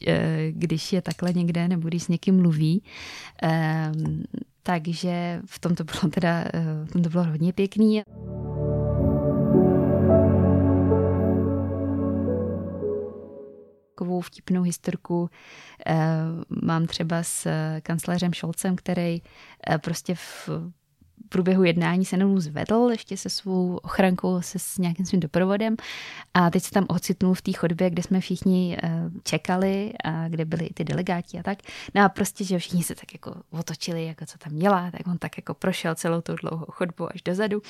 když 0.51 0.93
je 0.93 1.03
takhle 1.03 1.33
někde 1.33 1.69
nebo 1.69 1.89
když 1.89 2.03
s 2.03 2.09
někým 2.09 2.37
mluví. 2.37 2.83
Takže 4.67 5.41
v 5.47 5.59
tom 5.59 5.75
to 5.75 5.85
bylo 5.85 6.11
teda, 6.11 6.45
v 6.85 6.93
tom 6.93 7.03
to 7.03 7.09
bylo 7.09 7.25
hodně 7.25 7.53
pěkný. 7.53 8.03
takovou 13.95 14.21
vtipnou 14.21 14.63
historku 14.63 15.31
eh, 15.87 15.97
mám 16.63 16.87
třeba 16.87 17.23
s 17.23 17.49
kancléřem 17.83 18.33
Šolcem, 18.33 18.77
který 18.77 19.23
eh, 19.71 19.79
prostě 19.79 20.15
v 20.15 20.49
průběhu 21.29 21.65
jednání 21.65 22.05
se 22.05 22.17
mnou 22.17 22.41
zvedl 22.41 22.89
ještě 22.91 23.17
se 23.17 23.29
svou 23.29 23.77
ochrankou, 23.77 24.43
se 24.43 24.59
s 24.59 24.79
nějakým 24.79 25.07
svým 25.07 25.21
doprovodem 25.21 25.77
a 26.35 26.51
teď 26.51 26.63
se 26.63 26.71
tam 26.71 26.85
ocitnul 26.89 27.35
v 27.35 27.43
té 27.43 27.53
chodbě, 27.53 27.91
kde 27.91 28.03
jsme 28.03 28.21
všichni 28.21 28.79
eh, 28.83 29.11
čekali 29.23 29.93
a 30.05 30.29
kde 30.29 30.45
byli 30.45 30.67
i 30.67 30.75
ty 30.75 30.85
delegáti 30.85 31.39
a 31.39 31.43
tak. 31.43 31.59
No 31.95 32.05
a 32.05 32.09
prostě, 32.09 32.45
že 32.45 32.59
všichni 32.59 32.83
se 32.83 32.95
tak 32.95 33.13
jako 33.13 33.35
otočili, 33.51 34.07
jako 34.07 34.27
co 34.27 34.39
tam 34.39 34.57
dělá, 34.57 34.91
tak 34.91 35.07
on 35.07 35.19
tak 35.19 35.37
jako 35.37 35.55
prošel 35.55 35.95
celou 35.95 36.21
tou 36.21 36.35
dlouhou 36.35 36.67
chodbu 36.69 37.15
až 37.15 37.23
dozadu. 37.23 37.63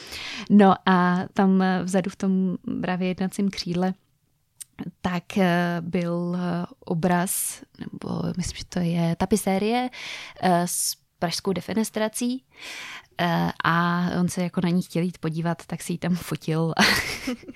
No 0.50 0.74
a 0.86 1.24
tam 1.34 1.64
vzadu 1.82 2.10
v 2.10 2.16
tom 2.16 2.56
právě 2.82 3.08
jednacím 3.08 3.50
křídle 3.50 3.94
tak 5.00 5.38
eh, 5.38 5.76
byl 5.80 6.36
eh, 6.36 6.66
obraz, 6.84 7.62
nebo 7.78 8.22
myslím, 8.36 8.56
že 8.56 8.64
to 8.64 8.80
je 8.80 9.16
tapisérie 9.16 9.90
eh, 10.40 10.66
s 10.66 10.96
pražskou 11.18 11.52
defenestrací 11.52 12.44
a 13.64 14.06
on 14.20 14.28
se 14.28 14.42
jako 14.42 14.60
na 14.60 14.68
ní 14.68 14.82
chtěl 14.82 15.02
jít 15.02 15.18
podívat, 15.18 15.66
tak 15.66 15.82
si 15.82 15.92
ji 15.92 15.98
tam 15.98 16.16
fotil. 16.16 16.72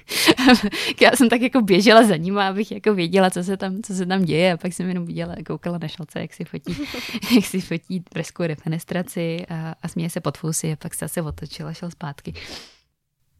Já 1.00 1.10
jsem 1.16 1.28
tak 1.28 1.40
jako 1.40 1.60
běžela 1.60 2.04
za 2.04 2.16
ním, 2.16 2.38
abych 2.38 2.72
jako 2.72 2.94
věděla, 2.94 3.30
co 3.30 3.44
se 3.44 3.56
tam, 3.56 3.82
co 3.82 3.94
se 3.94 4.06
tam 4.06 4.24
děje 4.24 4.52
a 4.52 4.56
pak 4.56 4.72
jsem 4.72 4.88
jenom 4.88 5.06
viděla, 5.06 5.36
koukala 5.46 5.78
na 5.78 5.88
šalce, 5.88 6.20
jak 6.20 6.34
si 6.34 6.44
fotí, 6.44 6.76
jak 7.34 7.44
si 7.44 7.60
fotí 7.60 8.00
pražskou 8.00 8.46
defenestraci 8.46 9.46
a, 9.48 9.74
a 9.82 9.88
směje 9.88 10.10
se 10.10 10.20
pod 10.20 10.38
fousy 10.38 10.72
a 10.72 10.76
pak 10.76 10.94
se 10.94 11.04
zase 11.04 11.22
otočila, 11.22 11.72
šel 11.72 11.90
zpátky. 11.90 12.34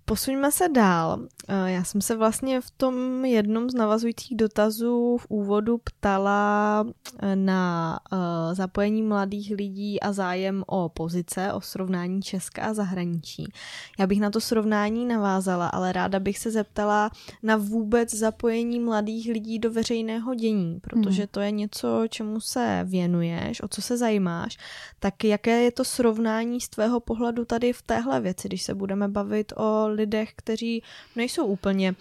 Posuňme 0.09 0.53
se 0.53 0.69
dál. 0.69 1.27
Eh, 1.49 1.71
já 1.71 1.85
jsem 1.85 2.01
se 2.01 2.17
vlastně 2.17 2.61
v 2.61 2.71
tom 2.71 3.25
jednom 3.25 3.71
z 3.71 3.75
navazujících 3.75 4.37
dotazů 4.37 5.17
v 5.17 5.27
úvodu 5.29 5.79
ptala 5.85 6.87
eh, 7.19 7.37
na 7.37 8.01
eh, 8.13 8.55
zapojení 8.55 9.03
mladých 9.03 9.53
lidí 9.57 10.01
a 10.01 10.13
zájem 10.13 10.65
o 10.67 10.89
pozice, 10.89 11.53
o 11.53 11.61
srovnání 11.61 12.23
Česka 12.23 12.63
a 12.63 12.75
zahraničí. 12.75 13.53
Já 13.99 14.07
bych 14.07 14.21
na 14.21 14.31
to 14.31 14.41
srovnání 14.41 15.05
navázala, 15.05 15.69
ale 15.69 15.93
ráda 15.93 16.21
bych 16.21 16.39
se 16.39 16.51
zeptala 16.51 17.11
na 17.43 17.57
vůbec 17.57 18.15
zapojení 18.15 18.81
mladých 18.81 19.31
lidí 19.33 19.59
do 19.59 19.71
veřejného 19.71 20.35
dění, 20.35 20.81
protože 20.81 21.23
hmm. 21.23 21.29
to 21.31 21.41
je 21.41 21.51
něco, 21.51 22.05
čemu 22.09 22.41
se 22.41 22.81
věnuješ, 22.85 23.63
o 23.63 23.69
co 23.69 23.83
se 23.83 23.97
zajímáš. 23.97 24.59
Tak 24.99 25.25
jaké 25.25 25.63
je 25.63 25.73
to 25.73 25.85
srovnání 25.85 26.61
z 26.61 26.69
tvého 26.69 27.01
pohledu 27.01 27.45
tady 27.45 27.73
v 27.73 27.83
téhle 27.83 28.21
věci, 28.21 28.49
když 28.49 28.63
se 28.63 28.75
budeme 28.75 29.09
bavit 29.09 29.53
o 29.57 29.98
lidech, 29.99 30.33
kteří 30.37 30.83
nejsou 31.17 31.47
úplně, 31.47 31.95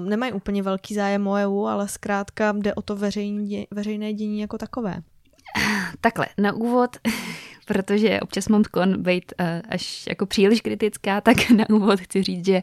uh, 0.00 0.08
nemají 0.08 0.32
úplně 0.32 0.62
velký 0.62 0.94
zájem 0.94 1.26
o 1.26 1.32
EU, 1.32 1.66
ale 1.66 1.88
zkrátka 1.88 2.52
jde 2.52 2.74
o 2.74 2.82
to 2.82 2.96
veřejný, 2.96 3.66
veřejné 3.70 4.12
dění 4.12 4.40
jako 4.40 4.58
takové. 4.58 5.02
takhle, 6.00 6.26
na 6.38 6.52
úvod 6.52 6.96
protože 7.66 8.20
občas 8.20 8.48
mám 8.48 8.62
tkon 8.62 9.02
být 9.02 9.32
uh, 9.40 9.46
až 9.68 10.06
jako 10.08 10.26
příliš 10.26 10.60
kritická, 10.60 11.20
tak 11.26 11.50
na 11.50 11.64
úvod 11.70 12.00
chci 12.00 12.22
říct, 12.22 12.46
že 12.46 12.62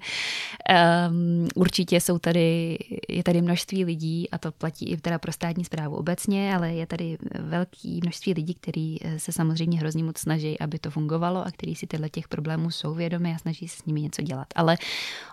um, 1.09 1.47
určitě 1.55 2.01
jsou 2.01 2.19
tady, 2.19 2.77
je 3.09 3.23
tady 3.23 3.41
množství 3.41 3.85
lidí 3.85 4.29
a 4.29 4.37
to 4.37 4.51
platí 4.51 4.89
i 4.89 4.97
teda 4.97 5.19
pro 5.19 5.31
státní 5.31 5.65
zprávu 5.65 5.95
obecně, 5.95 6.55
ale 6.55 6.73
je 6.73 6.85
tady 6.85 7.17
velký 7.39 7.99
množství 8.03 8.33
lidí, 8.33 8.53
kteří 8.53 8.99
eh, 9.01 9.19
se 9.19 9.31
samozřejmě 9.31 9.79
hrozně 9.79 10.03
moc 10.03 10.17
snaží, 10.17 10.59
aby 10.59 10.79
to 10.79 10.91
fungovalo 10.91 11.47
a 11.47 11.51
kteří 11.51 11.75
si 11.75 11.87
tyhle 11.87 12.09
těch 12.09 12.27
problémů 12.27 12.71
jsou 12.71 12.93
vědomi 12.93 13.33
a 13.35 13.37
snaží 13.37 13.67
se 13.67 13.77
s 13.77 13.85
nimi 13.85 14.01
něco 14.01 14.21
dělat. 14.21 14.47
Ale 14.55 14.77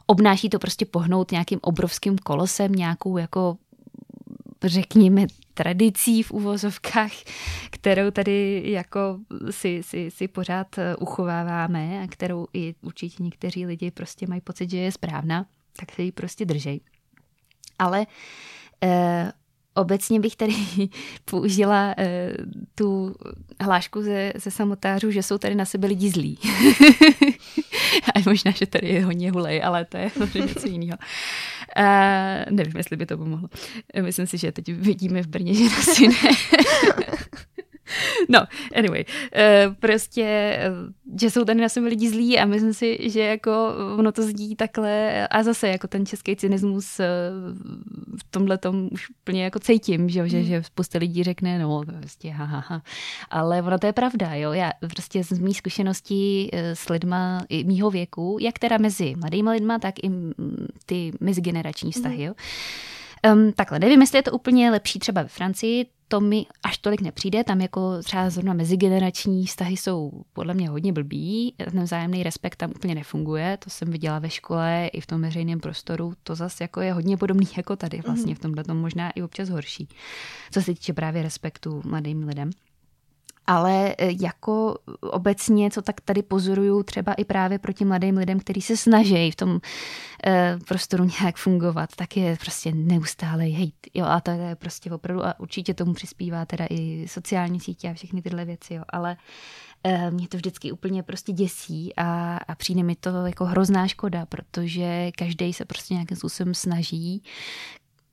obnáší 0.07 0.51
to 0.51 0.59
prostě 0.59 0.85
pohnout 0.87 1.31
nějakým 1.31 1.59
obrovským 1.63 2.19
kolosem, 2.19 2.73
nějakou 2.73 3.17
jako 3.17 3.57
řekněme, 4.69 5.27
tradicí 5.55 6.23
v 6.23 6.31
uvozovkách, 6.31 7.13
kterou 7.71 8.11
tady 8.11 8.63
jako 8.65 9.19
si, 9.51 9.83
si, 9.83 10.11
si 10.11 10.29
pořád 10.29 10.79
eh, 10.79 10.97
uchováváme 10.97 12.03
a 12.03 12.07
kterou 12.07 12.47
i 12.55 12.75
určitě 12.83 13.23
někteří 13.23 13.67
lidi 13.67 13.91
prostě 13.91 14.27
mají 14.27 14.41
pocit, 14.41 14.71
že 14.71 14.79
je 14.79 14.93
správná, 14.93 15.47
tak 15.77 15.93
se 15.93 16.03
ji 16.03 16.13
prostě 16.13 16.45
držej. 16.45 16.81
Ale 17.79 18.07
eh, 18.83 19.33
Obecně 19.75 20.21
bych 20.21 20.37
tady 20.37 20.55
použila 21.25 21.95
eh, 21.99 22.33
tu 22.75 23.15
hlášku 23.61 24.03
ze, 24.03 24.33
ze 24.37 24.51
samotářů, 24.51 25.11
že 25.11 25.23
jsou 25.23 25.39
tady 25.39 25.55
na 25.55 25.65
sebe 25.65 25.89
lidi 25.89 26.11
zlí. 26.11 26.39
a 28.15 28.19
možná, 28.27 28.51
že 28.51 28.67
tady 28.67 28.89
je 28.89 29.05
hodně 29.05 29.31
hulej, 29.31 29.63
ale 29.65 29.85
to 29.85 29.97
je 29.97 30.11
něco 30.35 30.67
jiného. 30.67 30.99
Uh, 31.79 32.57
nevím, 32.57 32.77
jestli 32.77 32.97
by 32.97 33.07
to 33.07 33.19
pomohlo. 33.19 33.49
Myslím 34.03 34.27
si, 34.27 34.39
že 34.39 34.53
teď 34.53 34.69
vidíme 34.69 35.23
v 35.23 35.27
Brně, 35.27 35.55
že 35.55 35.65
asi 35.65 36.09
ne. 36.09 36.15
No, 38.29 38.41
anyway, 38.75 39.05
uh, 39.05 39.75
prostě, 39.75 40.23
eh, 40.23 40.71
že 41.21 41.31
jsou 41.31 41.45
tady 41.45 41.61
na 41.61 41.69
sebe 41.69 41.89
lidi 41.89 42.09
zlí 42.09 42.39
a 42.39 42.45
myslím 42.45 42.75
si, 42.75 43.11
že 43.11 43.21
jako 43.21 43.75
ono 43.99 44.13
to 44.13 44.23
zdí 44.23 44.57
takhle 44.57 45.29
a 45.29 45.43
zase 45.43 45.69
jako 45.69 45.89
ten 45.89 46.07
český 46.07 46.37
cynismus 46.37 47.01
uh, 47.01 47.07
v 48.19 48.25
tomhle 48.31 48.59
tom 48.59 48.89
už 48.93 49.07
plně 49.25 49.45
jako 49.45 49.59
cítím, 49.59 50.09
že, 50.09 50.29
že, 50.29 50.43
že 50.43 50.63
spousta 50.63 50.99
lidí 50.99 51.23
řekne, 51.23 51.59
no 51.59 51.83
prostě 52.01 52.31
ha, 52.31 52.45
ha, 52.45 52.65
ha. 52.69 52.83
Ale 53.31 53.63
ono 53.63 53.79
to 53.79 53.87
je 53.87 53.93
pravda, 53.93 54.35
jo, 54.35 54.53
já 54.53 54.73
prostě 54.95 55.25
z 55.25 55.39
mých 55.39 55.59
zkušeností 55.59 56.51
s 56.53 56.89
lidma 56.89 57.45
i 57.49 57.65
mýho 57.65 57.91
věku, 57.91 58.39
jak 58.41 58.59
teda 58.59 58.79
mezi 58.79 59.15
mladými 59.17 59.51
lidma, 59.51 59.79
tak 59.79 59.95
i 60.05 60.11
ty 60.87 61.13
mezigenerační 61.21 61.93
vztahy, 61.93 62.17
mm. 62.17 62.23
jo. 62.23 62.35
Um, 63.35 63.53
takhle, 63.53 63.79
nevím, 63.79 64.01
jestli 64.01 64.19
je 64.19 64.23
to 64.23 64.33
úplně 64.33 64.71
lepší 64.71 64.99
třeba 64.99 65.23
ve 65.23 65.29
Francii, 65.29 65.87
to 66.11 66.21
mi 66.21 66.47
až 66.63 66.79
tolik 66.79 67.01
nepřijde, 67.01 67.45
tam 67.45 67.61
jako 67.61 68.03
třeba 68.03 68.31
zrovna 68.31 68.55
mezigenerační 68.55 69.47
vztahy 69.47 69.77
jsou 69.77 70.23
podle 70.33 70.55
mě 70.55 70.69
hodně 70.69 70.93
blbý, 70.93 71.55
ten 71.71 71.83
vzájemný 71.83 72.23
respekt 72.23 72.57
tam 72.57 72.71
úplně 72.71 72.95
nefunguje, 72.95 73.57
to 73.65 73.71
jsem 73.71 73.91
viděla 73.91 74.19
ve 74.19 74.31
škole 74.31 74.91
i 74.93 75.01
v 75.01 75.07
tom 75.07 75.23
veřejném 75.23 75.61
prostoru, 75.61 76.13
to 76.23 76.35
zase 76.35 76.65
jako 76.65 76.81
je 76.81 76.93
hodně 76.93 77.17
podobný 77.17 77.49
jako 77.57 77.77
tady 77.77 78.01
vlastně, 78.07 78.33
mhm. 78.33 78.35
v 78.35 78.39
tomhle 78.39 78.65
tom 78.65 78.77
možná 78.77 79.11
i 79.11 79.23
občas 79.23 79.49
horší, 79.49 79.89
co 80.51 80.63
se 80.63 80.75
týče 80.75 80.93
právě 80.93 81.23
respektu 81.23 81.83
mladým 81.85 82.29
lidem 82.29 82.51
ale 83.51 83.95
e, 83.99 84.13
jako 84.23 84.79
obecně, 85.01 85.71
co 85.71 85.83
tak 85.83 86.01
tady 86.01 86.23
pozoruju 86.23 86.83
třeba 86.83 87.13
i 87.13 87.25
právě 87.25 87.59
proti 87.59 87.85
mladým 87.85 88.17
lidem, 88.17 88.41
kteří 88.41 88.61
se 88.61 88.77
snaží 88.77 89.31
v 89.31 89.37
tom 89.37 89.61
e, 90.27 90.59
prostoru 90.69 91.05
nějak 91.21 91.37
fungovat, 91.37 91.91
tak 91.97 92.17
je 92.17 92.37
prostě 92.37 92.73
neustále 92.73 93.45
hejt. 93.45 93.75
Jo, 93.95 94.05
a 94.07 94.21
to 94.21 94.31
je 94.31 94.57
prostě 94.57 94.91
opravdu, 94.91 95.27
a 95.27 95.41
určitě 95.41 95.75
tomu 95.75 95.95
přispívá 95.95 96.47
teda 96.47 96.67
i 96.71 97.07
sociální 97.09 97.61
sítě 97.61 97.91
a 97.91 97.95
všechny 97.95 98.23
tyhle 98.23 98.45
věci, 98.45 98.75
jo, 98.75 98.83
ale 98.89 99.17
e, 99.85 100.11
mě 100.11 100.29
to 100.29 100.37
vždycky 100.37 100.73
úplně 100.73 101.03
prostě 101.03 101.33
děsí 101.33 101.97
a, 101.97 102.37
a 102.37 102.55
přijde 102.55 102.83
mi 102.83 102.97
to 102.97 103.27
jako 103.27 103.45
hrozná 103.45 103.89
škoda, 103.89 104.27
protože 104.27 105.11
každý 105.19 105.53
se 105.53 105.65
prostě 105.65 105.95
nějakým 105.95 106.17
způsobem 106.17 106.55
snaží 106.55 107.23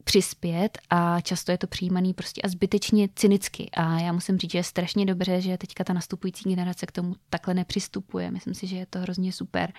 přispět 0.07 0.77
a 0.89 1.21
často 1.21 1.51
je 1.51 1.57
to 1.57 1.67
přijímaný 1.67 2.13
prostě 2.13 2.41
a 2.41 2.47
zbytečně 2.47 3.09
cynicky. 3.15 3.69
A 3.73 3.99
já 3.99 4.11
musím 4.13 4.37
říct, 4.37 4.51
že 4.51 4.57
je 4.57 4.63
strašně 4.63 5.05
dobře, 5.05 5.41
že 5.41 5.57
teďka 5.57 5.83
ta 5.83 5.93
nastupující 5.93 6.49
generace 6.49 6.85
k 6.85 6.91
tomu 6.91 7.15
takhle 7.29 7.53
nepřistupuje. 7.53 8.31
Myslím 8.31 8.53
si, 8.53 8.67
že 8.67 8.75
je 8.75 8.85
to 8.85 8.99
hrozně 8.99 9.31
super. 9.31 9.73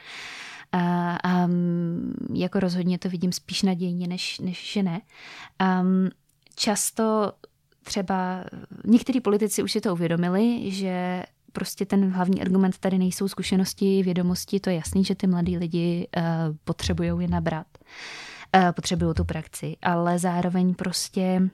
A, 0.73 1.17
a 1.25 1.49
jako 2.35 2.61
rozhodně 2.61 2.99
to 2.99 3.09
vidím 3.09 3.33
spíš 3.33 3.63
nadějně, 3.63 4.07
než, 4.09 4.39
než 4.39 4.73
že 4.73 4.83
ne. 4.83 5.01
Um, 5.81 6.11
často 6.55 7.33
třeba 7.83 8.45
někteří 8.85 9.21
politici 9.21 9.63
už 9.63 9.73
si 9.73 9.81
to 9.81 9.93
uvědomili, 9.93 10.71
že 10.71 11.23
prostě 11.53 11.87
ten 11.87 12.11
hlavní 12.11 12.41
argument 12.41 12.79
tady 12.79 12.99
nejsou 12.99 13.29
zkušenosti, 13.29 14.03
vědomosti, 14.03 14.61
to 14.61 14.71
je 14.71 14.77
jasný, 14.77 15.05
že 15.05 15.15
ty 15.15 15.27
mladí 15.27 15.59
lidi 15.59 16.09
uh, 16.17 16.23
potřebují 16.65 17.13
je 17.19 17.29
nabrat. 17.29 17.67
Eh, 17.77 18.38
potřebují 18.73 19.15
tu 19.15 19.25
praxi, 19.25 19.77
ale 19.83 20.19
zároveň 20.19 20.75
prostě 20.75 21.51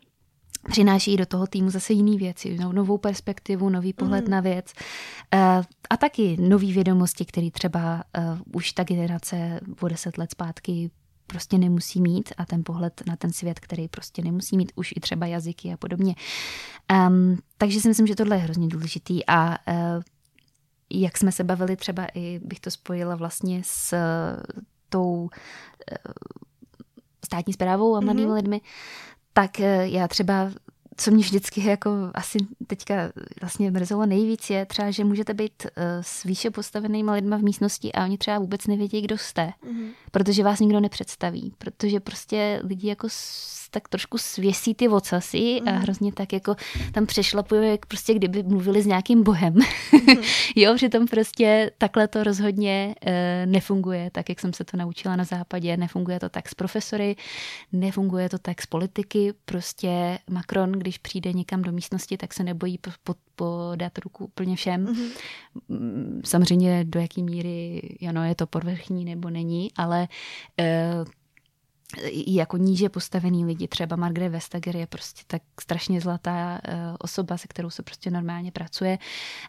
přináší 0.71 1.17
do 1.17 1.27
toho 1.27 1.47
týmu 1.47 1.71
zase 1.71 1.93
jiný 1.93 2.19
věci, 2.19 2.57
no, 2.61 2.73
novou 2.73 2.99
perspektivu, 2.99 3.69
nový 3.69 3.93
pohled 3.93 4.25
mm. 4.25 4.31
na 4.31 4.41
věc 4.41 4.73
eh, 5.35 5.63
a 5.91 5.97
taky 5.97 6.37
nový 6.41 6.73
vědomosti, 6.73 7.25
které 7.25 7.51
třeba 7.51 8.05
eh, 8.19 8.23
už 8.53 8.73
ta 8.73 8.85
generace 8.85 9.61
o 9.81 9.89
deset 9.89 10.19
let 10.19 10.31
zpátky 10.31 10.91
prostě 11.27 11.59
nemusí 11.59 12.01
mít 12.01 12.33
a 12.39 12.45
ten 12.45 12.65
pohled 12.65 13.03
na 13.07 13.17
ten 13.17 13.33
svět, 13.33 13.61
který 13.61 13.89
prostě 13.89 14.23
nemusí 14.23 14.57
mít 14.57 14.73
už 14.75 14.93
i 14.97 15.01
třeba 15.01 15.27
jazyky 15.27 15.73
a 15.73 15.77
podobně. 15.77 16.15
Um, 17.09 17.39
takže 17.59 17.81
si 17.81 17.89
myslím, 17.89 18.07
že 18.07 18.15
tohle 18.15 18.37
je 18.37 18.43
hrozně 18.43 18.69
důležitý 18.69 19.27
a 19.27 19.49
uh, 19.49 20.03
jak 20.91 21.19
jsme 21.19 21.33
se 21.33 21.45
bavili 21.45 21.77
třeba 21.77 22.07
i, 22.15 22.41
bych 22.45 22.61
to 22.61 22.71
spojila 22.71 23.17
vlastně 23.17 23.63
s 23.65 23.97
tou 24.89 25.23
uh, 25.23 25.29
státní 27.25 27.53
zprávou 27.53 27.97
a 27.97 28.01
mladými 28.01 28.27
mm-hmm. 28.27 28.35
lidmi, 28.35 28.61
tak 29.33 29.61
eh, 29.61 29.89
já 29.89 30.09
třeba 30.09 30.51
co 30.97 31.11
mě 31.11 31.25
vždycky 31.25 31.69
jako 31.69 31.91
asi 32.15 32.39
teďka 32.67 32.95
vlastně 33.41 33.71
mrzelo 33.71 34.07
nejvíc 34.07 34.51
je 34.51 34.67
třeba, 34.67 34.91
že 34.91 35.05
můžete 35.05 35.35
být 35.35 35.67
uh, 35.67 35.83
s 36.01 36.25
výše 36.25 36.51
postavenými 36.51 37.11
lidmi 37.11 37.37
v 37.39 37.43
místnosti 37.43 37.93
a 37.93 38.05
oni 38.05 38.19
třeba 38.19 38.39
vůbec 38.39 38.67
nevědí, 38.67 39.01
kdo 39.01 39.19
jste, 39.19 39.43
mm-hmm. 39.43 39.89
protože 40.11 40.45
vás 40.45 40.61
nikdo 40.61 40.81
nepředstaví, 40.81 41.53
protože 41.59 42.01
prostě 42.01 42.61
lidi 42.65 42.89
jako 42.89 43.09
tak 43.75 43.89
trošku 43.89 44.19
svěsí 44.19 44.75
ty 44.75 44.89
vocasy 44.89 45.61
mm. 45.63 45.69
a 45.69 45.73
mhm. 45.73 45.81
hrozně 45.81 46.13
tak 46.13 46.33
jako 46.33 46.57
tam 46.93 47.07
přešlapují, 47.07 47.71
jak 47.71 47.87
prostě 47.87 48.15
kdyby 48.15 48.43
mluvili 48.43 48.83
s 48.83 48.87
nějakým 48.87 49.23
bohem. 49.23 49.53
Mm. 49.55 50.23
jo, 50.57 50.77
že 50.77 50.89
tam 50.89 51.07
prostě 51.07 51.71
takhle 51.79 52.09
to 52.09 52.25
rozhodně 52.25 52.95
uh, 53.07 53.13
nefunguje, 53.53 54.11
tak 54.11 54.29
jak 54.29 54.41
jsem 54.41 54.53
se 54.53 54.65
to 54.65 54.77
naučila 54.77 55.17
na 55.17 55.25
západě, 55.25 55.77
nefunguje 55.77 56.21
to 56.21 56.29
tak 56.29 56.49
s 56.49 56.55
profesory, 56.55 57.17
nefunguje 57.73 58.29
to 58.29 58.39
tak 58.39 58.63
s 58.63 58.67
politiky, 58.67 59.33
prostě 59.45 60.19
Macron, 60.31 60.79
když 60.85 60.99
přijde 60.99 61.33
někam 61.33 61.63
do 61.63 61.73
místnosti, 61.73 62.17
tak 62.17 62.35
se 62.35 62.45
nebojí 62.45 62.79
podat 63.35 63.99
ruku 63.99 64.25
úplně 64.25 64.57
všem. 64.57 64.87
Mm-hmm. 64.87 66.21
Samozřejmě 66.25 66.85
do 66.85 67.01
jaký 67.01 67.23
míry 67.23 67.83
ano, 68.09 68.25
je 68.25 68.35
to 68.35 68.47
podvrchní 68.47 69.05
nebo 69.05 69.31
není, 69.31 69.69
ale 69.77 70.09
uh, 71.97 72.09
jako 72.27 72.57
níže 72.57 72.89
postavený 72.89 73.45
lidi, 73.45 73.69
třeba 73.69 73.97
Margaret 73.97 74.33
Vestager 74.33 74.77
je 74.77 74.87
prostě 74.87 75.23
tak 75.27 75.43
strašně 75.61 76.01
zlatá 76.01 76.61
uh, 76.69 76.75
osoba, 76.99 77.37
se 77.37 77.49
kterou 77.49 77.71
se 77.71 77.83
prostě 77.83 78.11
normálně 78.11 78.53
pracuje 78.53 78.99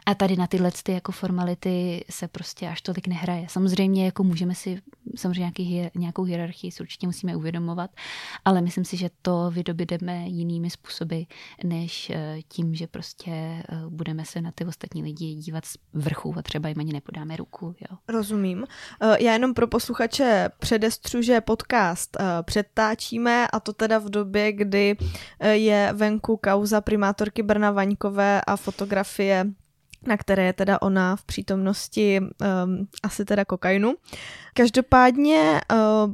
a 0.06 0.16
tady 0.16 0.36
na 0.36 0.48
tyhle 0.48 0.72
ty 0.84 0.92
jako 0.92 1.12
formality 1.12 2.06
se 2.10 2.28
prostě 2.28 2.68
až 2.68 2.82
tolik 2.82 3.08
nehraje. 3.08 3.46
Samozřejmě 3.50 4.06
jako 4.06 4.24
můžeme 4.24 4.56
si 4.56 4.82
samozřejmě 5.16 5.40
nějaký, 5.40 5.90
nějakou 5.96 6.24
hierarchii 6.24 6.72
si 6.72 6.84
určitě 6.84 7.08
musíme 7.08 7.36
uvědomovat, 7.36 7.92
ale 8.46 8.62
myslím 8.62 8.86
si, 8.86 8.98
že 8.98 9.10
to 9.22 9.52
vydobydeme 9.52 10.28
jinými 10.28 10.70
způsoby, 10.70 11.22
než 11.64 12.10
uh, 12.10 12.42
tím, 12.48 12.76
že 12.76 12.88
prostě 12.88 13.64
uh, 13.72 13.94
budeme 13.94 14.26
se 14.26 14.42
na 14.42 14.52
ty 14.56 14.66
ostatní 14.66 15.04
lidi 15.04 15.36
dívat 15.36 15.66
z 15.66 15.78
vrchu 15.94 16.34
a 16.38 16.42
třeba 16.42 16.70
jim 16.70 16.80
ani 16.80 16.94
nepodáme 16.94 17.36
ruku. 17.36 17.76
Jo. 17.80 17.98
Rozumím. 18.08 18.66
Já 19.20 19.34
jenom 19.34 19.54
pro 19.54 19.68
posluchače 19.68 20.50
předestřu, 20.60 21.22
že 21.22 21.42
podcast 21.42 22.18
předtáčíme 22.44 23.48
a 23.48 23.60
to 23.60 23.74
teda 23.74 24.00
v 24.00 24.10
době, 24.10 24.52
kdy 24.52 24.96
eh, 25.40 25.56
je 25.56 25.90
venku 25.94 26.38
kauza 26.38 26.82
primátorky 26.82 27.44
Brna 27.44 27.72
Vaňkové 27.72 28.42
a 28.48 28.56
fotografie 28.58 29.46
na 30.08 30.18
které 30.18 30.46
je 30.46 30.54
teda 30.54 30.82
ona 30.82 31.16
v 31.16 31.24
přítomnosti 31.24 32.20
um, 32.20 32.88
asi 33.04 33.26
teda 33.26 33.46
kokainu. 33.46 33.94
Každopádně, 34.54 35.62
uh, 35.72 36.14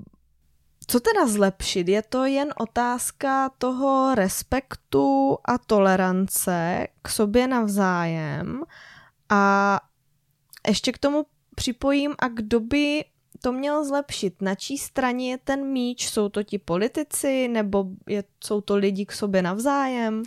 co 0.88 1.00
teda 1.00 1.28
zlepšit? 1.28 1.88
Je 1.88 2.02
to 2.02 2.26
jen 2.26 2.54
otázka 2.58 3.50
toho 3.58 4.16
respektu 4.16 5.38
a 5.46 5.58
tolerance 5.58 6.88
k 7.02 7.10
sobě 7.10 7.48
navzájem 7.48 8.64
a 9.30 9.80
ještě 10.68 10.92
k 10.92 10.98
tomu 10.98 11.26
připojím, 11.56 12.14
a 12.20 12.28
kdo 12.28 12.60
by 12.60 13.06
to 13.42 13.52
měl 13.52 13.86
zlepšit? 13.86 14.42
Na 14.42 14.56
čí 14.56 14.78
straně 14.78 15.32
je 15.32 15.38
ten 15.38 15.66
míč? 15.66 16.10
Jsou 16.10 16.30
to 16.30 16.44
ti 16.44 16.58
politici 16.58 17.48
nebo 17.48 17.86
je, 18.10 18.24
jsou 18.44 18.62
to 18.62 18.76
lidi 18.76 19.06
k 19.06 19.12
sobě 19.12 19.42
navzájem? 19.42 20.24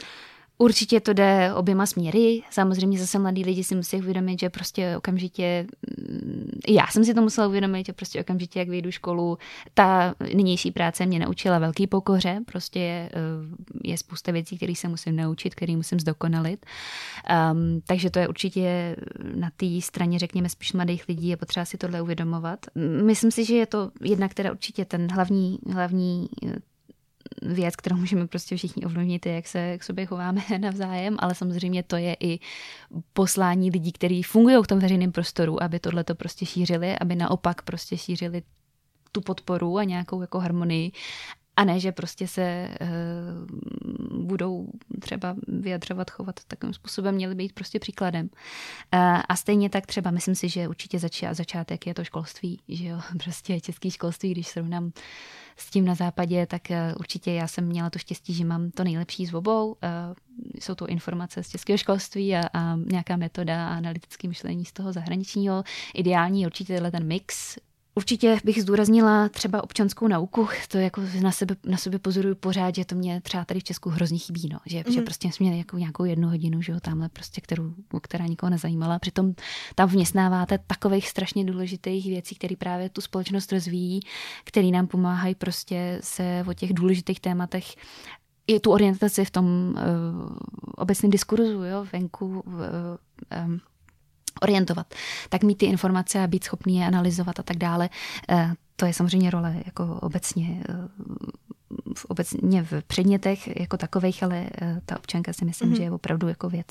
Určitě 0.59 1.01
to 1.01 1.12
jde 1.12 1.55
oběma 1.55 1.87
směry. 1.87 2.43
Samozřejmě 2.51 2.99
zase 2.99 3.19
mladí 3.19 3.45
lidi 3.45 3.64
si 3.64 3.75
musí 3.75 3.97
uvědomit, 3.97 4.40
že 4.40 4.51
prostě 4.51 4.97
okamžitě, 4.97 5.67
mm, 5.99 6.51
já 6.69 6.87
jsem 6.87 7.05
si 7.05 7.14
to 7.14 7.23
musela 7.23 7.47
uvědomit, 7.47 7.87
že 7.87 7.93
prostě 7.93 8.21
okamžitě, 8.21 8.59
jak 8.59 8.69
vyjdu 8.69 8.90
školu, 8.90 9.38
ta 9.75 10.14
nynější 10.35 10.71
práce 10.71 11.07
mě 11.07 11.19
naučila 11.19 11.59
velký 11.59 11.87
pokoře, 11.87 12.40
prostě 12.47 12.79
je, 12.79 13.11
eh, 13.14 13.21
je 13.85 13.99
spousta 13.99 14.33
věcí, 14.33 14.57
které 14.57 14.75
se 14.75 14.88
musím 14.88 15.17
naučit, 15.17 15.55
které 15.55 15.77
musím 15.77 16.01
zdokonalit. 16.01 16.67
Um, 17.53 17.81
takže 17.87 18.11
to 18.11 18.19
je 18.19 18.29
určitě 18.29 18.97
na 19.35 19.51
té 19.57 19.81
straně, 19.81 20.19
řekněme, 20.19 20.49
spíš 20.49 20.73
mladých 20.73 21.09
lidí, 21.09 21.29
je 21.29 21.37
potřeba 21.37 21.64
si 21.64 21.79
tohle 21.79 22.03
uvědomovat. 22.03 22.67
Myslím 23.03 23.31
si, 23.31 23.45
že 23.45 23.55
je 23.55 23.67
to 23.67 23.90
jedna, 24.01 24.29
která 24.29 24.51
určitě 24.51 24.85
ten 24.85 25.12
hlavní, 25.12 25.59
hlavní 25.73 26.29
věc, 27.43 27.77
kterou 27.77 27.97
můžeme 27.97 28.27
prostě 28.27 28.57
všichni 28.57 28.85
ovlivnit, 28.85 29.27
jak 29.27 29.47
se 29.49 29.79
k 29.79 29.85
sobě 29.85 30.07
chováme 30.07 30.43
navzájem, 30.59 31.17
ale 31.19 31.35
samozřejmě 31.35 31.83
to 31.83 31.97
je 31.97 32.17
i 32.21 32.39
poslání 33.13 33.71
lidí, 33.71 33.93
kteří 33.93 34.23
fungují 34.23 34.57
v 34.63 34.67
tom 34.67 34.79
veřejném 34.79 35.13
prostoru, 35.13 35.63
aby 35.63 35.81
tohle 35.81 36.05
to 36.05 36.15
prostě 36.15 36.47
šířili, 36.47 36.99
aby 36.99 37.17
naopak 37.17 37.63
prostě 37.63 37.97
šířili 37.97 38.43
tu 39.13 39.21
podporu 39.21 39.79
a 39.79 39.85
nějakou 39.85 40.21
jako 40.21 40.41
harmonii 40.41 40.93
a 41.57 41.64
ne, 41.64 41.81
že 41.81 41.93
prostě 41.93 42.29
se 42.29 42.69
uh, 42.81 44.25
budou 44.25 44.69
třeba 45.01 45.37
vyjadřovat, 45.49 46.11
chovat 46.11 46.40
takovým 46.47 46.75
způsobem, 46.75 47.14
měli 47.14 47.35
být 47.35 47.53
prostě 47.53 47.79
příkladem. 47.79 48.25
Uh, 48.27 49.21
a 49.29 49.37
stejně 49.37 49.71
tak 49.71 49.87
třeba, 49.87 50.11
myslím 50.11 50.35
si, 50.35 50.49
že 50.49 50.69
určitě 50.69 50.99
začá, 50.99 51.35
začátek 51.35 51.87
je 51.87 51.95
to 51.95 52.05
školství, 52.05 52.61
že 52.69 52.85
jo, 52.85 53.01
prostě 53.25 53.61
český 53.61 53.90
školství, 53.90 54.31
když 54.31 54.49
srovnám 54.49 54.93
s 55.57 55.71
tím 55.71 55.85
na 55.85 55.95
západě, 55.95 56.47
tak 56.47 56.62
uh, 56.71 56.77
určitě 56.99 57.33
já 57.33 57.49
jsem 57.49 57.67
měla 57.67 57.90
to 57.90 57.99
štěstí, 57.99 58.35
že 58.35 58.45
mám 58.45 58.71
to 58.71 58.85
nejlepší 58.85 59.27
z 59.27 59.35
obou. 59.35 59.69
Uh, 59.69 59.77
jsou 60.61 60.75
to 60.75 60.87
informace 60.87 61.43
z 61.43 61.49
českého 61.49 61.79
školství 61.79 62.37
a, 62.37 62.43
a 62.53 62.77
nějaká 62.77 63.17
metoda 63.17 63.69
a 63.69 63.77
analytické 63.77 64.29
myšlení 64.29 64.64
z 64.64 64.73
toho 64.73 64.93
zahraničního. 64.93 65.64
Ideální 65.95 66.47
určitě 66.47 66.73
tenhle 66.73 66.90
ten 66.90 67.07
mix 67.07 67.59
Určitě 67.97 68.39
bych 68.45 68.63
zdůraznila 68.63 69.29
třeba 69.29 69.65
občanskou 69.65 70.09
nauku, 70.09 70.49
to 70.69 70.79
jako 70.79 71.03
na 71.23 71.33
sebe, 71.33 71.57
na 71.67 71.77
sobě 71.77 71.99
pozoruju 71.99 72.35
pořád, 72.35 72.75
že 72.75 72.85
to 72.85 72.95
mě 72.95 73.21
třeba 73.21 73.45
tady 73.45 73.61
v 73.61 73.65
Česku 73.65 73.91
hrozně 73.91 74.19
chybí, 74.19 74.49
no. 74.53 74.59
že, 74.67 74.85
mm. 74.87 74.93
že 74.93 75.03
prostě 75.03 75.29
jsme 75.33 75.45
měli 75.45 75.59
jako 75.59 75.79
nějakou 75.79 76.05
jednu 76.05 76.29
hodinu, 76.29 76.63
že 76.63 76.73
jo, 76.73 76.81
tamhle 76.81 77.09
prostě, 77.09 77.41
kterou, 77.41 77.73
která 78.03 78.27
nikoho 78.27 78.51
nezajímala. 78.51 78.99
Přitom 78.99 79.35
tam 79.75 79.89
vměstnáváte 79.89 80.59
takových 80.67 81.09
strašně 81.09 81.45
důležitých 81.45 82.07
věcí, 82.07 82.35
které 82.35 82.57
právě 82.57 82.89
tu 82.89 83.01
společnost 83.01 83.53
rozvíjí, 83.53 84.01
které 84.45 84.67
nám 84.67 84.87
pomáhají 84.87 85.35
prostě 85.35 85.99
se 86.03 86.45
o 86.49 86.53
těch 86.55 86.75
důležitých 86.75 87.21
tématech 87.21 87.65
i 88.47 88.61
tu 88.61 88.73
orientaci 88.73 89.25
v 89.25 89.31
tom 89.31 89.47
uh, 89.47 90.37
obecném 90.77 91.11
diskurzu, 91.11 91.65
jo, 91.65 91.87
venku, 91.93 92.27
uh, 92.47 92.55
um, 93.47 93.61
orientovat, 94.42 94.94
tak 95.29 95.42
mít 95.42 95.59
ty 95.59 95.66
informace 95.66 96.20
a 96.20 96.27
být 96.27 96.44
schopný 96.44 96.77
je 96.77 96.87
analyzovat 96.87 97.40
a 97.40 97.42
tak 97.42 97.57
dále, 97.57 97.90
eh, 98.29 98.53
to 98.77 98.87
je 98.87 98.94
samozřejmě 98.94 99.31
role 99.31 99.57
jako 99.66 99.99
obecně 100.03 100.62
eh, 100.68 100.75
v, 101.97 102.05
obecně 102.05 102.62
v 102.62 102.83
předmětech 102.87 103.61
jako 103.61 103.77
takových, 103.77 104.23
ale 104.23 104.47
eh, 104.62 104.81
ta 104.87 104.97
občanka 104.97 105.33
si 105.33 105.44
myslím, 105.44 105.73
mm-hmm. 105.73 105.77
že 105.77 105.83
je 105.83 105.90
opravdu 105.90 106.29
jako 106.29 106.49
věc, 106.49 106.66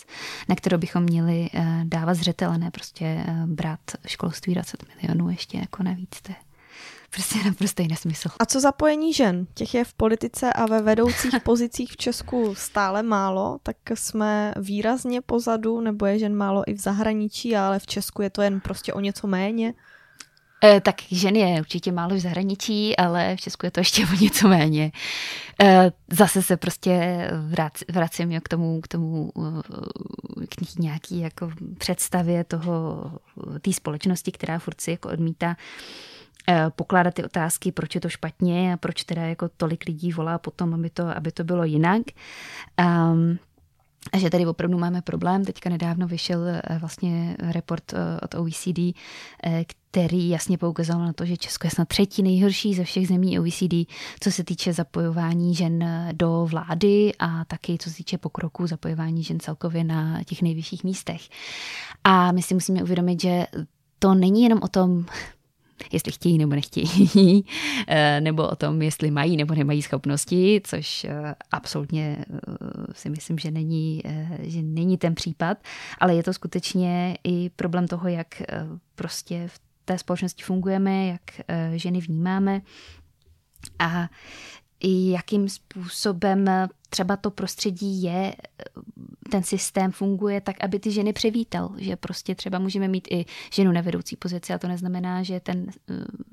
na 0.49 0.55
kterou 0.55 0.77
bychom 0.77 1.03
měli 1.03 1.49
dávat 1.83 2.13
zřetel 2.13 2.51
a 2.51 2.57
ne 2.57 2.71
prostě 2.71 3.25
brát 3.45 3.79
školství 4.07 4.53
20 4.53 4.83
milionů 4.95 5.29
ještě 5.29 5.57
jako 5.57 5.83
navíc. 5.83 6.21
To 6.21 6.31
je 6.31 6.35
prostě 7.13 7.43
naprostý 7.45 7.87
nesmysl. 7.87 8.29
A 8.39 8.45
co 8.45 8.59
zapojení 8.59 9.13
žen? 9.13 9.47
Těch 9.53 9.73
je 9.73 9.85
v 9.85 9.93
politice 9.93 10.53
a 10.53 10.65
ve 10.65 10.81
vedoucích 10.81 11.33
pozicích 11.43 11.91
v 11.91 11.97
Česku 11.97 12.55
stále 12.55 13.03
málo, 13.03 13.59
tak 13.63 13.75
jsme 13.93 14.53
výrazně 14.57 15.21
pozadu, 15.21 15.81
nebo 15.81 16.05
je 16.05 16.19
žen 16.19 16.35
málo 16.35 16.63
i 16.67 16.73
v 16.73 16.79
zahraničí, 16.79 17.55
ale 17.55 17.79
v 17.79 17.87
Česku 17.87 18.21
je 18.21 18.29
to 18.29 18.41
jen 18.41 18.59
prostě 18.59 18.93
o 18.93 18.99
něco 18.99 19.27
méně? 19.27 19.73
E, 20.63 20.81
tak 20.81 20.95
žen 21.11 21.35
je 21.35 21.59
určitě 21.59 21.91
málo 21.91 22.15
v 22.15 22.19
zahraničí, 22.19 22.97
ale 22.97 23.35
v 23.35 23.41
Česku 23.41 23.65
je 23.65 23.71
to 23.71 23.79
ještě 23.79 24.05
o 24.13 24.15
něco 24.15 24.47
méně. 24.47 24.91
E, 25.61 25.91
zase 26.11 26.41
se 26.41 26.57
prostě 26.57 27.27
vracím 27.89 28.41
k 28.41 28.49
tomu, 28.49 28.81
k 28.81 28.87
tomu 28.87 29.31
eh, 29.37 30.47
k 30.47 30.79
nějaký 30.79 31.19
jako 31.19 31.51
představě 31.77 32.43
toho, 32.43 33.03
té 33.61 33.73
společnosti, 33.73 34.31
která 34.31 34.59
furt 34.59 34.81
si 34.81 34.91
jako 34.91 35.09
odmítá 35.09 35.55
pokládat 36.75 37.13
ty 37.13 37.23
otázky, 37.23 37.71
proč 37.71 37.95
je 37.95 38.01
to 38.01 38.09
špatně 38.09 38.73
a 38.73 38.77
proč 38.77 39.03
teda 39.03 39.21
jako 39.21 39.49
tolik 39.57 39.85
lidí 39.85 40.11
volá 40.11 40.37
potom, 40.37 40.73
aby 40.73 40.89
to, 40.89 41.17
aby 41.17 41.31
to 41.31 41.43
bylo 41.43 41.63
jinak. 41.63 42.01
Um, 42.79 43.39
a 44.11 44.17
že 44.17 44.29
tady 44.29 44.45
opravdu 44.45 44.77
máme 44.77 45.01
problém. 45.01 45.45
Teďka 45.45 45.69
nedávno 45.69 46.07
vyšel 46.07 46.47
eh, 46.47 46.61
vlastně 46.79 47.37
report 47.39 47.93
eh, 47.93 48.19
od 48.21 48.35
OECD, 48.35 48.79
který 49.65 50.29
jasně 50.29 50.57
poukazoval 50.57 51.05
na 51.05 51.13
to, 51.13 51.25
že 51.25 51.37
Česko 51.37 51.67
je 51.67 51.71
snad 51.71 51.87
třetí 51.87 52.23
nejhorší 52.23 52.73
ze 52.73 52.83
všech 52.83 53.07
zemí 53.07 53.39
OECD, 53.39 53.73
co 54.19 54.31
se 54.31 54.43
týče 54.43 54.73
zapojování 54.73 55.55
žen 55.55 55.85
do 56.11 56.47
vlády 56.51 57.11
a 57.19 57.45
taky 57.45 57.77
co 57.77 57.89
se 57.89 57.95
týče 57.95 58.17
pokroku 58.17 58.67
zapojování 58.67 59.23
žen 59.23 59.39
celkově 59.39 59.83
na 59.83 60.23
těch 60.23 60.41
nejvyšších 60.41 60.83
místech. 60.83 61.21
A 62.03 62.31
my 62.31 62.41
si 62.41 62.53
musíme 62.53 62.83
uvědomit, 62.83 63.21
že 63.21 63.47
to 63.99 64.13
není 64.13 64.43
jenom 64.43 64.59
o 64.63 64.67
tom, 64.67 65.05
jestli 65.91 66.11
chtějí 66.11 66.37
nebo 66.37 66.55
nechtějí, 66.55 67.45
eh, 67.87 68.21
nebo 68.21 68.49
o 68.49 68.55
tom, 68.55 68.81
jestli 68.81 69.11
mají 69.11 69.37
nebo 69.37 69.55
nemají 69.55 69.81
schopnosti, 69.81 70.61
což 70.63 71.03
eh, 71.03 71.35
absolutně 71.51 72.25
eh, 72.29 72.37
si 72.93 73.09
myslím, 73.09 73.37
že 73.39 73.51
není, 73.51 74.03
že 74.39 74.61
není 74.61 74.97
ten 74.97 75.15
případ, 75.15 75.57
ale 75.99 76.15
je 76.15 76.23
to 76.23 76.33
skutečně 76.33 77.17
i 77.23 77.49
problém 77.49 77.87
toho, 77.87 78.07
jak 78.07 78.41
prostě 78.95 79.47
v 79.47 79.59
té 79.85 79.97
společnosti 79.97 80.43
fungujeme, 80.43 81.07
jak 81.07 81.21
ženy 81.75 81.99
vnímáme. 81.99 82.61
A 83.79 84.09
jakým 84.83 85.49
způsobem 85.49 86.45
třeba 86.89 87.17
to 87.17 87.31
prostředí 87.31 88.03
je, 88.03 88.35
ten 89.31 89.43
systém 89.43 89.91
funguje 89.91 90.41
tak, 90.41 90.55
aby 90.63 90.79
ty 90.79 90.91
ženy 90.91 91.13
převítal, 91.13 91.71
že 91.77 91.95
prostě 91.95 92.35
třeba 92.35 92.59
můžeme 92.59 92.87
mít 92.87 93.07
i 93.11 93.25
ženu 93.53 93.71
na 93.71 93.81
vedoucí 93.81 94.15
pozici 94.15 94.53
a 94.53 94.57
to 94.57 94.67
neznamená, 94.67 95.23
že 95.23 95.39
ten, 95.39 95.67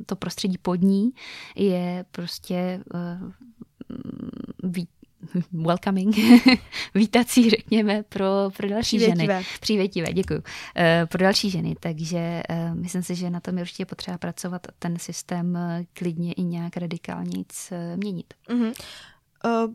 to 0.07 0.17
prostředí 0.17 0.59
pod 0.59 0.75
ní 0.83 1.13
je 1.57 2.05
prostě 2.11 2.85
uh, 2.95 3.33
ví, 4.63 4.89
welcoming, 5.53 6.17
vítací, 6.95 7.51
řekněme, 7.51 8.03
pro, 8.03 8.27
pro 8.57 8.69
další 8.69 8.97
Přívětivé. 8.97 9.35
ženy. 9.35 9.47
Přívětivé, 9.61 10.13
děkuji. 10.13 10.37
Uh, 10.39 10.43
pro 11.09 11.19
další 11.19 11.51
ženy, 11.51 11.77
takže 11.81 12.43
uh, 12.51 12.75
myslím 12.75 13.03
si, 13.03 13.15
že 13.15 13.31
na 13.31 13.41
tom 13.41 13.59
je 13.59 13.63
určitě 13.63 13.87
potřeba 13.87 14.19
pracovat 14.19 14.67
a 14.67 14.71
ten 14.79 14.99
systém 14.99 15.55
uh, 15.55 15.85
klidně 15.93 16.33
i 16.33 16.43
nějak 16.43 16.77
radikálně 16.77 17.39
uh, 17.39 17.79
měnit. 17.97 18.35
Uh-huh. 18.49 18.73
Uh, 19.45 19.75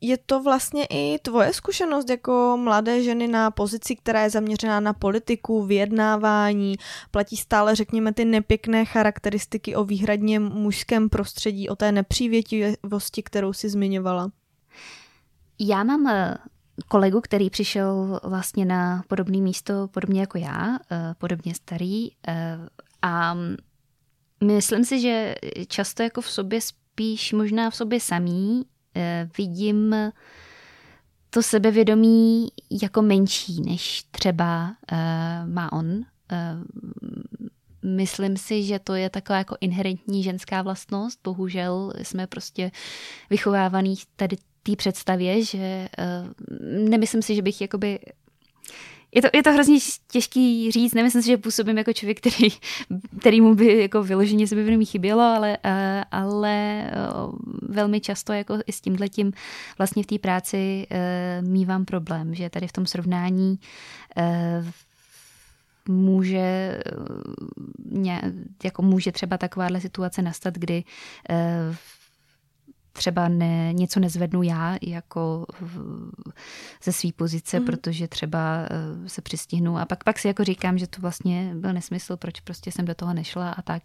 je 0.00 0.18
to 0.26 0.42
vlastně 0.42 0.86
i 0.90 1.18
tvoje 1.22 1.52
zkušenost 1.52 2.10
jako 2.10 2.58
mladé 2.62 3.02
ženy 3.02 3.28
na 3.28 3.50
pozici, 3.50 3.96
která 3.96 4.22
je 4.22 4.30
zaměřená 4.30 4.80
na 4.80 4.92
politiku, 4.92 5.62
vyjednávání, 5.62 6.76
platí 7.10 7.36
stále, 7.36 7.74
řekněme, 7.74 8.12
ty 8.12 8.24
nepěkné 8.24 8.84
charakteristiky 8.84 9.76
o 9.76 9.84
výhradně 9.84 10.40
mužském 10.40 11.08
prostředí, 11.08 11.68
o 11.68 11.76
té 11.76 11.92
nepřívětivosti, 11.92 13.22
kterou 13.22 13.52
si 13.52 13.68
zmiňovala? 13.68 14.30
Já 15.58 15.84
mám 15.84 16.06
eh, 16.06 16.34
kolegu, 16.88 17.20
který 17.20 17.50
přišel 17.50 18.20
vlastně 18.24 18.64
na 18.64 19.02
podobné 19.08 19.38
místo, 19.38 19.88
podobně 19.88 20.20
jako 20.20 20.38
já, 20.38 20.78
eh, 20.90 21.14
podobně 21.18 21.54
starý 21.54 22.08
eh, 22.28 22.58
a 23.02 23.36
myslím 24.44 24.84
si, 24.84 25.00
že 25.00 25.34
často 25.68 26.02
jako 26.02 26.20
v 26.20 26.30
sobě 26.30 26.60
spíš 26.60 27.32
možná 27.32 27.70
v 27.70 27.76
sobě 27.76 28.00
samý 28.00 28.62
vidím 29.38 29.94
to 31.30 31.42
sebevědomí 31.42 32.48
jako 32.82 33.02
menší, 33.02 33.60
než 33.60 34.02
třeba 34.10 34.74
má 35.46 35.72
on. 35.72 36.04
Myslím 37.82 38.36
si, 38.36 38.62
že 38.62 38.78
to 38.78 38.94
je 38.94 39.10
taková 39.10 39.38
jako 39.38 39.56
inherentní 39.60 40.22
ženská 40.22 40.62
vlastnost. 40.62 41.20
Bohužel 41.24 41.92
jsme 42.02 42.26
prostě 42.26 42.70
vychovávaný 43.30 43.94
tady 44.16 44.36
té 44.66 44.76
představě, 44.76 45.44
že 45.44 45.88
uh, 45.98 46.88
nemyslím 46.88 47.22
si, 47.22 47.34
že 47.34 47.42
bych 47.42 47.60
jakoby 47.60 47.98
je 49.14 49.22
to, 49.22 49.28
je 49.34 49.42
to 49.42 49.52
hrozně 49.52 49.78
těžký 50.10 50.70
říct, 50.70 50.94
nemyslím 50.94 51.22
si, 51.22 51.28
že 51.28 51.36
působím 51.36 51.78
jako 51.78 51.92
člověk, 51.92 52.20
který, 52.20 52.48
který 53.20 53.40
mu 53.40 53.54
by 53.54 53.80
jako 53.80 54.02
vyloženě 54.02 54.46
sebevědomí 54.46 54.84
chybělo, 54.84 55.22
ale, 55.22 55.58
uh, 55.64 55.72
ale 56.10 56.86
uh, 57.24 57.34
velmi 57.62 58.00
často 58.00 58.32
jako 58.32 58.58
i 58.66 58.72
s 58.72 58.80
tímhletím 58.80 59.32
vlastně 59.78 60.02
v 60.02 60.06
té 60.06 60.18
práci 60.18 60.86
mývám 61.40 61.84
problém, 61.84 62.34
že 62.34 62.50
tady 62.50 62.68
v 62.68 62.72
tom 62.72 62.86
srovnání 62.86 63.58
může, 65.88 66.78
jako 68.64 68.82
může 68.82 69.12
třeba 69.12 69.38
takováhle 69.38 69.80
situace 69.80 70.22
nastat, 70.22 70.54
kdy 70.54 70.84
třeba 72.96 73.28
ne, 73.28 73.72
něco 73.72 74.00
nezvednu 74.00 74.42
já 74.42 74.76
jako 74.82 75.46
ze 76.82 76.92
své 76.92 77.10
pozice, 77.16 77.60
mm. 77.60 77.66
protože 77.66 78.08
třeba 78.08 78.68
uh, 79.00 79.06
se 79.06 79.22
přistihnu 79.22 79.78
a 79.78 79.84
pak, 79.84 80.04
pak 80.04 80.18
si 80.18 80.28
jako 80.28 80.44
říkám, 80.44 80.78
že 80.78 80.86
to 80.86 81.00
vlastně 81.00 81.52
byl 81.54 81.72
nesmysl, 81.72 82.16
proč 82.16 82.40
prostě 82.40 82.72
jsem 82.72 82.84
do 82.84 82.94
toho 82.94 83.14
nešla 83.14 83.50
a 83.50 83.62
tak. 83.62 83.82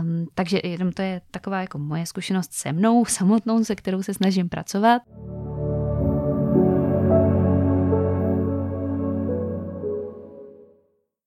Um, 0.00 0.26
takže 0.34 0.60
jenom 0.64 0.92
to 0.92 1.02
je 1.02 1.20
taková 1.30 1.60
jako 1.60 1.78
moje 1.78 2.06
zkušenost 2.06 2.52
se 2.52 2.72
mnou 2.72 3.04
samotnou, 3.08 3.64
se 3.64 3.74
kterou 3.74 4.02
se 4.02 4.14
snažím 4.14 4.48
pracovat. 4.48 5.02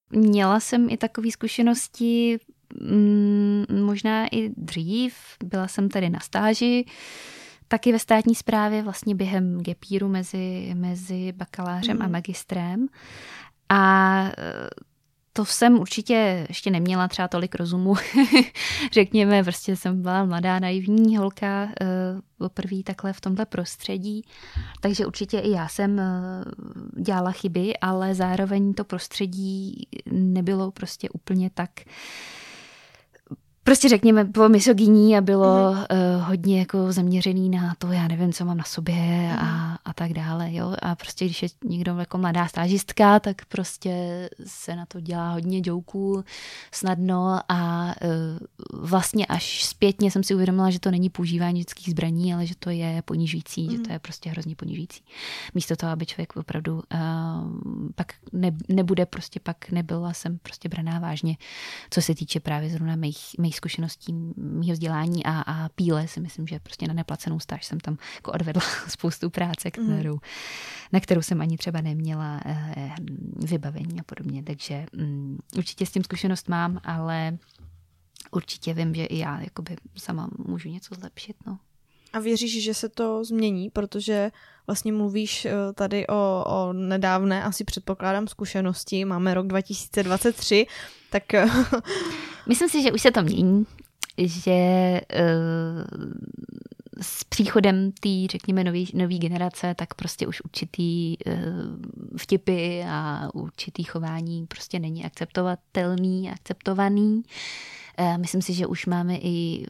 Měla 0.10 0.60
jsem 0.60 0.89
i 0.89 0.97
takové 0.97 1.31
zkušenosti 1.31 2.38
mm, 2.81 3.65
možná 3.85 4.27
i 4.31 4.49
dřív. 4.57 5.15
Byla 5.43 5.67
jsem 5.67 5.89
tady 5.89 6.09
na 6.09 6.19
stáži, 6.19 6.85
taky 7.67 7.91
ve 7.91 7.99
státní 7.99 8.35
správě 8.35 8.81
vlastně 8.83 9.15
během 9.15 9.61
gepíru 9.61 10.07
mezi, 10.07 10.71
mezi 10.73 11.31
bakalářem 11.31 11.95
mm. 11.95 12.01
a 12.01 12.05
mhm. 12.05 12.11
magistrem. 12.11 12.87
A 13.69 14.31
to 15.37 15.45
jsem 15.45 15.79
určitě 15.79 16.45
ještě 16.49 16.71
neměla 16.71 17.07
třeba 17.07 17.27
tolik 17.27 17.55
rozumu. 17.55 17.95
Řekněme, 18.93 19.43
prostě 19.43 19.75
jsem 19.75 20.01
byla 20.01 20.25
mladá, 20.25 20.59
naivní 20.59 21.17
holka 21.17 21.63
uh, 21.63 21.69
poprvé 22.37 22.83
takhle 22.83 23.13
v 23.13 23.21
tomhle 23.21 23.45
prostředí. 23.45 24.21
Takže 24.81 25.05
určitě 25.05 25.39
i 25.39 25.51
já 25.51 25.67
jsem 25.67 25.97
uh, 25.97 27.03
dělala 27.03 27.31
chyby, 27.31 27.77
ale 27.77 28.15
zároveň 28.15 28.73
to 28.73 28.83
prostředí 28.83 29.87
nebylo 30.11 30.71
prostě 30.71 31.09
úplně 31.09 31.49
tak 31.49 31.69
uh, 31.85 31.91
prostě 33.67 33.89
řekněme, 33.89 34.23
bylo 34.23 34.49
misogyní 34.49 35.17
a 35.17 35.21
bylo 35.21 35.71
mm. 35.71 35.77
Hodně 36.27 36.59
jako 36.59 36.91
zaměřený 36.91 37.49
na 37.49 37.75
to, 37.77 37.91
já 37.91 38.07
nevím, 38.07 38.33
co 38.33 38.45
mám 38.45 38.57
na 38.57 38.63
sobě 38.63 39.35
a, 39.39 39.77
a 39.85 39.93
tak 39.93 40.13
dále, 40.13 40.53
jo. 40.53 40.75
A 40.81 40.95
prostě 40.95 41.25
když 41.25 41.43
je 41.43 41.49
někdo 41.65 41.97
jako 41.97 42.17
mladá 42.17 42.47
stážistka, 42.47 43.19
tak 43.19 43.45
prostě 43.45 44.29
se 44.45 44.75
na 44.75 44.85
to 44.85 45.01
dělá 45.01 45.31
hodně 45.31 45.61
jouků 45.65 46.23
snadno 46.71 47.39
a 47.49 47.85
uh, 47.85 48.81
vlastně 48.81 49.25
až 49.25 49.63
zpětně 49.63 50.11
jsem 50.11 50.23
si 50.23 50.33
uvědomila, 50.35 50.69
že 50.69 50.79
to 50.79 50.91
není 50.91 51.09
používání 51.09 51.59
lidských 51.59 51.89
zbraní, 51.89 52.33
ale 52.33 52.45
že 52.45 52.55
to 52.59 52.69
je 52.69 53.01
ponižující, 53.05 53.63
mm. 53.63 53.71
že 53.71 53.77
to 53.77 53.83
mhm. 53.83 53.91
je 53.91 53.99
prostě 53.99 54.29
hrozně 54.29 54.55
ponižující. 54.55 55.01
Místo 55.55 55.75
toho, 55.75 55.91
aby 55.91 56.05
člověk 56.05 56.35
opravdu 56.35 56.73
uh, 56.75 56.81
pak 57.95 58.13
ne, 58.33 58.51
nebude 58.69 59.05
prostě, 59.05 59.39
pak 59.39 59.71
nebyla 59.71 60.13
jsem 60.13 60.37
prostě 60.37 60.69
braná 60.69 60.99
vážně, 60.99 61.37
co 61.89 62.01
se 62.01 62.15
týče 62.15 62.39
právě 62.39 62.69
zrovna 62.69 62.95
mých, 62.95 63.35
mých 63.39 63.55
zkušeností, 63.55 64.13
mého 64.37 64.73
vzdělání 64.73 65.25
a, 65.25 65.41
a 65.41 65.69
píle 65.69 66.07
si 66.17 66.21
myslím, 66.21 66.47
že 66.47 66.60
prostě 66.60 66.88
na 66.88 66.93
neplacenou 66.93 67.39
stáž 67.39 67.65
jsem 67.65 67.80
tam 67.80 67.97
jako 68.15 68.32
odvedla 68.32 68.62
spoustu 68.88 69.30
práce, 69.30 69.71
mhm. 69.77 69.93
kterou, 69.93 70.13
mm. 70.13 70.19
na 70.93 70.99
kterou 70.99 71.21
jsem 71.21 71.41
ani 71.41 71.58
třeba 71.58 71.82
neměla 71.82 72.41
eh, 72.45 72.95
vybavení 73.36 73.99
a 73.99 74.03
podobně. 74.03 74.43
Takže 74.43 74.86
mm, 74.93 75.38
určitě 75.58 75.86
s 75.86 75.91
tím 75.91 76.03
zkušenost 76.03 76.49
mám, 76.49 76.80
ale 76.84 77.38
určitě 78.32 78.73
vím, 78.73 78.95
že 78.95 79.06
i 79.06 79.17
já 79.17 79.41
jakoby 79.41 79.75
sama 79.97 80.30
můžu 80.38 80.69
něco 80.69 80.95
zlepšit. 80.95 81.36
No. 81.47 81.60
A 82.13 82.19
věříš, 82.19 82.63
že 82.63 82.73
se 82.73 82.89
to 82.89 83.23
změní, 83.23 83.69
protože 83.69 84.32
vlastně 84.67 84.93
mluvíš 84.93 85.45
eh, 85.45 85.51
tady 85.73 86.08
o, 86.08 86.43
o 86.47 86.73
nedávné, 86.73 87.43
asi 87.43 87.63
předpokládám, 87.63 88.27
zkušenosti, 88.27 89.06
máme 89.06 89.34
rok 89.34 89.47
2023, 89.47 90.65
tak... 91.10 91.34
Eh, 91.34 91.47
Myslím 92.47 92.69
si, 92.69 92.82
že 92.82 92.91
už 92.91 93.01
se 93.01 93.12
to 93.12 93.21
mění, 93.21 93.65
že 94.17 95.01
uh, 95.13 96.08
s 97.01 97.23
příchodem 97.23 97.91
té, 97.91 98.10
řekněme, 98.32 98.63
nové 98.93 99.17
generace, 99.17 99.75
tak 99.75 99.93
prostě 99.93 100.27
už 100.27 100.41
určitý 100.41 101.17
uh, 101.17 101.34
vtipy 102.17 102.84
a 102.88 103.30
určitý 103.34 103.84
chování 103.84 104.45
prostě 104.47 104.80
není 104.80 105.06
akceptovatelný, 105.06 106.32
akceptovaný. 106.32 107.23
Uh, 107.99 108.17
myslím 108.17 108.41
si, 108.41 108.53
že 108.53 108.67
už 108.67 108.86
máme 108.86 109.17
i 109.17 109.65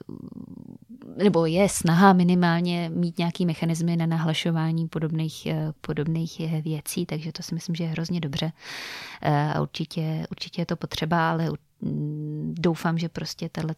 nebo 1.17 1.45
je 1.45 1.69
snaha 1.69 2.13
minimálně 2.13 2.91
mít 2.93 3.17
nějaký 3.17 3.45
mechanismy 3.45 3.97
na 3.97 4.05
nahlašování 4.05 4.87
podobných, 4.87 5.45
eh, 5.45 5.73
podobných 5.81 6.39
eh, 6.39 6.61
věcí, 6.61 7.05
takže 7.05 7.31
to 7.31 7.43
si 7.43 7.55
myslím, 7.55 7.75
že 7.75 7.83
je 7.83 7.89
hrozně 7.89 8.19
dobře. 8.19 8.51
Eh, 9.21 9.51
a 9.55 9.61
určitě, 9.61 10.27
určitě 10.31 10.61
je 10.61 10.65
to 10.65 10.75
potřeba, 10.75 11.29
ale 11.29 11.49
doufám, 12.53 12.97
že 12.97 13.09
prostě 13.09 13.49
tahle 13.49 13.75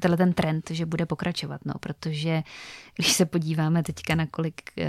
tenhle 0.00 0.16
ten 0.16 0.32
trend, 0.32 0.70
že 0.70 0.86
bude 0.86 1.06
pokračovat, 1.06 1.60
no, 1.64 1.74
protože 1.80 2.42
když 2.96 3.12
se 3.12 3.26
podíváme 3.26 3.82
teďka 3.82 4.14
na 4.14 4.26
kolik 4.26 4.62
eh, 4.78 4.88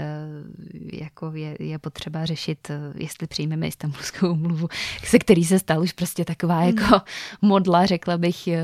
jako 0.92 1.32
je, 1.34 1.56
je 1.60 1.78
potřeba 1.78 2.24
řešit, 2.24 2.70
eh, 2.70 2.92
jestli 2.96 3.26
přijmeme 3.26 3.68
istambulskou 3.68 4.32
umluvu, 4.32 4.68
se 5.04 5.18
který 5.18 5.44
se 5.44 5.58
stal 5.58 5.82
už 5.82 5.92
prostě 5.92 6.24
taková 6.24 6.60
mm. 6.60 6.66
jako 6.66 7.00
modla, 7.42 7.86
řekla 7.86 8.18
bych, 8.18 8.48
eh, 8.48 8.60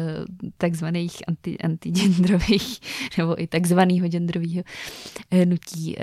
takzvaných 0.58 1.22
anti, 1.28 1.58
antigendrových 1.58 2.80
nebo 3.18 3.42
i 3.42 3.46
takzvaného 3.46 4.08
genderového 4.08 4.62
nutí, 5.44 5.96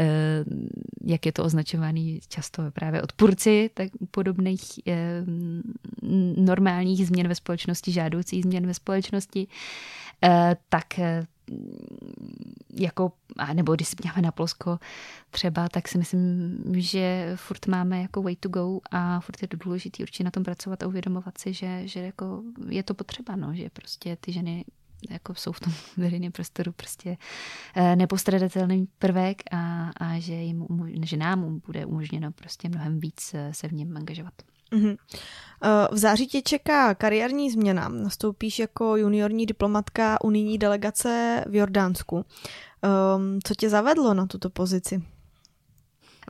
jak 1.04 1.26
je 1.26 1.32
to 1.32 1.44
označovaný 1.44 2.20
často 2.28 2.64
právě 2.72 3.02
odpůrci 3.02 3.70
tak 3.74 3.90
podobných 4.12 4.62
normálních 6.38 7.08
změn 7.08 7.28
ve 7.28 7.36
společnosti, 7.36 7.92
žádoucích 7.92 8.44
změn 8.44 8.68
ve 8.68 8.74
společnosti, 8.74 9.17
tak 10.70 11.00
jako, 12.70 13.12
nebo 13.54 13.76
když 13.76 13.94
podíváme 13.94 14.22
na 14.22 14.32
Polsko 14.32 14.80
třeba, 15.32 15.70
tak 15.70 15.88
si 15.88 15.98
myslím, 15.98 16.58
že 16.78 17.32
furt 17.36 17.68
máme 17.68 18.02
jako 18.02 18.22
way 18.22 18.36
to 18.36 18.50
go 18.50 18.80
a 18.92 19.20
furt 19.20 19.42
je 19.42 19.48
to 19.48 19.58
důležité 19.58 20.04
určitě 20.04 20.24
na 20.24 20.32
tom 20.32 20.44
pracovat 20.44 20.84
a 20.84 20.88
uvědomovat 20.88 21.38
si, 21.38 21.54
že, 21.54 21.88
že 21.88 22.00
jako 22.00 22.44
je 22.70 22.84
to 22.84 22.94
potřeba, 22.94 23.36
no, 23.36 23.56
že 23.56 23.70
prostě 23.70 24.18
ty 24.22 24.32
ženy 24.32 24.66
jako 25.10 25.36
jsou 25.36 25.52
v 25.52 25.60
tom 25.60 25.74
veřejném 25.98 26.32
prostoru 26.32 26.72
prostě 26.72 27.18
eh, 27.76 27.96
nepostradatelný 27.96 28.88
prvek 29.00 29.42
a, 29.52 29.92
a 29.98 30.20
že, 30.20 30.34
jim, 30.34 30.68
že 31.04 31.18
nám 31.18 31.60
bude 31.66 31.86
umožněno 31.86 32.32
prostě 32.32 32.70
mnohem 32.70 33.00
víc 33.00 33.34
eh, 33.34 33.54
se 33.54 33.68
v 33.68 33.74
něm 33.74 33.98
angažovat. 33.98 34.34
Mm-hmm. 34.72 34.98
V 35.92 35.98
září 35.98 36.28
tě 36.28 36.42
čeká 36.42 36.96
kariérní 36.96 37.52
změna. 37.52 37.90
Nastoupíš 37.90 38.60
jako 38.60 38.96
juniorní 38.98 39.46
diplomatka 39.46 40.22
unijní 40.24 40.58
delegace 40.58 41.44
v 41.48 41.56
Jordánsku. 41.56 42.26
Ehm, 42.82 43.40
co 43.44 43.56
tě 43.56 43.70
zavedlo 43.70 44.14
na 44.14 44.26
tuto 44.26 44.50
pozici? 44.50 45.04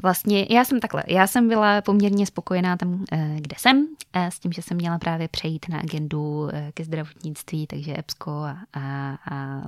Vlastně 0.04 0.47
já 0.50 0.65
jsem 0.65 0.80
takhle, 0.80 1.04
já 1.08 1.28
jsem 1.28 1.47
byla 1.47 1.82
poměrně 1.82 2.26
spokojená 2.26 2.78
tam, 2.78 3.06
eh, 3.12 3.36
kde 3.39 3.56
jsem, 3.60 3.88
eh, 4.13 4.32
s 4.32 4.39
tím, 4.39 4.52
že 4.52 4.62
jsem 4.62 4.78
měla 4.78 4.97
právě 4.97 5.28
přejít 5.28 5.65
na 5.69 5.80
agendu 5.80 6.50
ke 6.73 6.84
zdravotnictví, 6.84 7.67
takže 7.67 7.97
EPSCO 7.97 8.32
a, 8.32 8.58
a, 8.73 9.17
a 9.32 9.62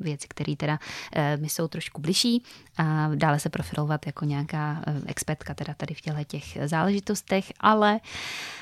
věci, 0.00 0.28
které 0.28 0.56
teda 0.56 0.78
eh, 1.12 1.36
mi 1.36 1.48
jsou 1.48 1.68
trošku 1.68 2.00
bližší 2.00 2.42
a 2.76 3.10
dále 3.14 3.40
se 3.40 3.48
profilovat 3.48 4.06
jako 4.06 4.24
nějaká 4.24 4.82
eh, 4.86 4.94
expertka 5.06 5.54
teda 5.54 5.74
tady 5.74 5.94
v 5.94 6.00
těchto 6.00 6.24
těch 6.24 6.58
záležitostech, 6.64 7.52
ale 7.60 8.00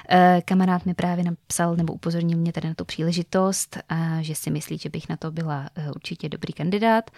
eh, 0.09 0.43
kamarád 0.45 0.87
mi 0.87 0.95
právě 0.95 1.25
napsal 1.25 1.77
nebo 1.77 1.93
upozornil 1.93 2.39
mě 2.39 2.53
tady 2.53 2.69
na 2.69 2.75
tu 2.75 2.85
příležitost, 2.85 3.79
že 4.21 4.35
si 4.35 4.51
myslí, 4.51 4.79
že 4.79 4.89
bych 4.89 5.09
na 5.09 5.17
to 5.17 5.31
byla 5.31 5.71
určitě 5.95 6.29
dobrý 6.29 6.53
kandidát 6.53 7.11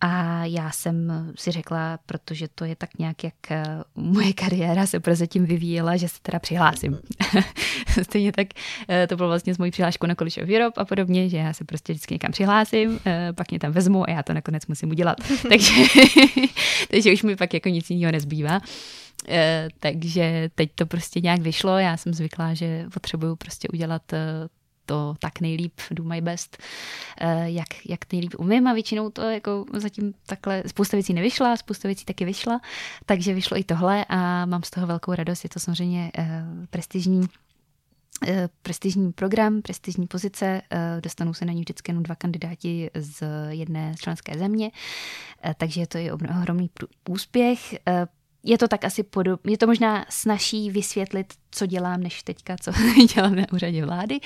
a 0.00 0.44
já 0.44 0.70
jsem 0.70 1.12
si 1.38 1.50
řekla, 1.50 1.98
protože 2.06 2.48
to 2.48 2.64
je 2.64 2.76
tak 2.76 2.98
nějak, 2.98 3.24
jak 3.24 3.34
moje 3.94 4.32
kariéra 4.32 4.86
se 4.86 5.00
prozatím 5.00 5.46
vyvíjela, 5.46 5.96
že 5.96 6.08
se 6.08 6.18
teda 6.22 6.38
přihlásím. 6.38 6.98
Stejně 8.02 8.32
tak 8.32 8.46
to 9.08 9.16
bylo 9.16 9.28
vlastně 9.28 9.54
s 9.54 9.58
mojí 9.58 9.70
přihláškou 9.70 10.06
na 10.06 10.14
College 10.14 10.42
of 10.42 10.48
Europe 10.48 10.80
a 10.80 10.84
podobně, 10.84 11.28
že 11.28 11.36
já 11.36 11.52
se 11.52 11.64
prostě 11.64 11.92
vždycky 11.92 12.14
někam 12.14 12.32
přihlásím, 12.32 13.00
pak 13.34 13.50
mě 13.50 13.58
tam 13.58 13.72
vezmu 13.72 14.08
a 14.08 14.12
já 14.12 14.22
to 14.22 14.34
nakonec 14.34 14.66
musím 14.66 14.90
udělat. 14.90 15.16
takže, 15.48 15.72
takže 16.90 17.12
už 17.12 17.22
mi 17.22 17.36
pak 17.36 17.54
jako 17.54 17.68
nic 17.68 17.90
jiného 17.90 18.12
nezbývá. 18.12 18.60
Uh, 19.28 19.34
takže 19.80 20.50
teď 20.54 20.70
to 20.74 20.86
prostě 20.86 21.20
nějak 21.20 21.40
vyšlo. 21.40 21.78
Já 21.78 21.96
jsem 21.96 22.14
zvyklá, 22.14 22.54
že 22.54 22.86
potřebuju 22.94 23.36
prostě 23.36 23.68
udělat 23.72 24.12
uh, 24.12 24.18
to 24.86 25.14
tak 25.18 25.40
nejlíp, 25.40 25.72
do 25.90 26.04
my 26.04 26.20
best, 26.20 26.58
jak, 27.44 27.66
jak 27.88 28.12
nejlíp 28.12 28.34
umím 28.38 28.66
a 28.66 28.72
většinou 28.72 29.10
to 29.10 29.22
jako 29.22 29.64
zatím 29.72 30.14
takhle, 30.26 30.62
spousta 30.66 30.96
věcí 30.96 31.14
nevyšla, 31.14 31.56
spousta 31.56 31.88
věcí 31.88 32.04
taky 32.04 32.24
vyšla, 32.24 32.60
takže 33.06 33.34
vyšlo 33.34 33.58
i 33.58 33.64
tohle 33.64 34.04
a 34.08 34.46
mám 34.46 34.62
z 34.62 34.70
toho 34.70 34.86
velkou 34.86 35.14
radost, 35.14 35.44
je 35.44 35.50
to 35.50 35.60
samozřejmě 35.60 36.12
prestižní 36.70 37.20
Eh, 37.22 37.43
prestižní 38.62 39.12
program, 39.12 39.62
prestižní 39.62 40.06
pozice, 40.06 40.62
eh, 40.70 41.00
dostanou 41.00 41.34
se 41.34 41.44
na 41.44 41.52
ní 41.52 41.60
vždycky 41.60 41.90
jenom 41.90 42.02
dva 42.02 42.14
kandidáti 42.14 42.90
z 42.94 43.22
jedné 43.48 43.94
členské 44.00 44.38
země, 44.38 44.70
eh, 45.44 45.54
takže 45.58 45.86
to 45.86 45.98
je 45.98 46.12
ohromný 46.12 46.70
úspěch. 47.08 47.74
je 48.46 48.58
to 48.58 48.68
tak 48.68 48.84
asi 48.84 49.02
podob, 49.02 49.46
je 49.46 49.58
to 49.58 49.66
možná 49.66 50.06
snaží 50.08 50.70
vysvětlit, 50.70 51.34
co 51.50 51.66
dělám, 51.66 52.00
než 52.00 52.22
teďka, 52.22 52.56
co 52.56 52.72
dělám 53.14 53.34
na 53.34 53.44
úřadě 53.52 53.84
vlády. 53.84 54.20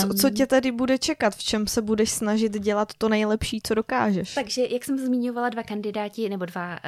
Co, 0.00 0.14
co 0.14 0.30
tě 0.30 0.46
tady 0.46 0.72
bude 0.72 0.98
čekat? 0.98 1.34
V 1.34 1.44
čem 1.44 1.66
se 1.66 1.82
budeš 1.82 2.10
snažit 2.10 2.52
dělat 2.52 2.92
to 2.98 3.08
nejlepší, 3.08 3.60
co 3.62 3.74
dokážeš? 3.74 4.34
Takže, 4.34 4.62
jak 4.70 4.84
jsem 4.84 4.98
zmiňovala, 4.98 5.48
dva 5.48 5.62
kandidáti 5.62 6.28
nebo 6.28 6.44
dva, 6.44 6.78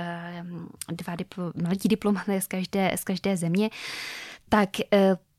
dva 0.89 1.17
diplo, 1.17 1.53
mladí 1.63 1.89
diplomaté 1.89 2.41
z 2.41 2.47
každé, 2.47 2.93
z 2.97 3.05
každé 3.05 3.37
země, 3.37 3.71
tak 4.49 4.71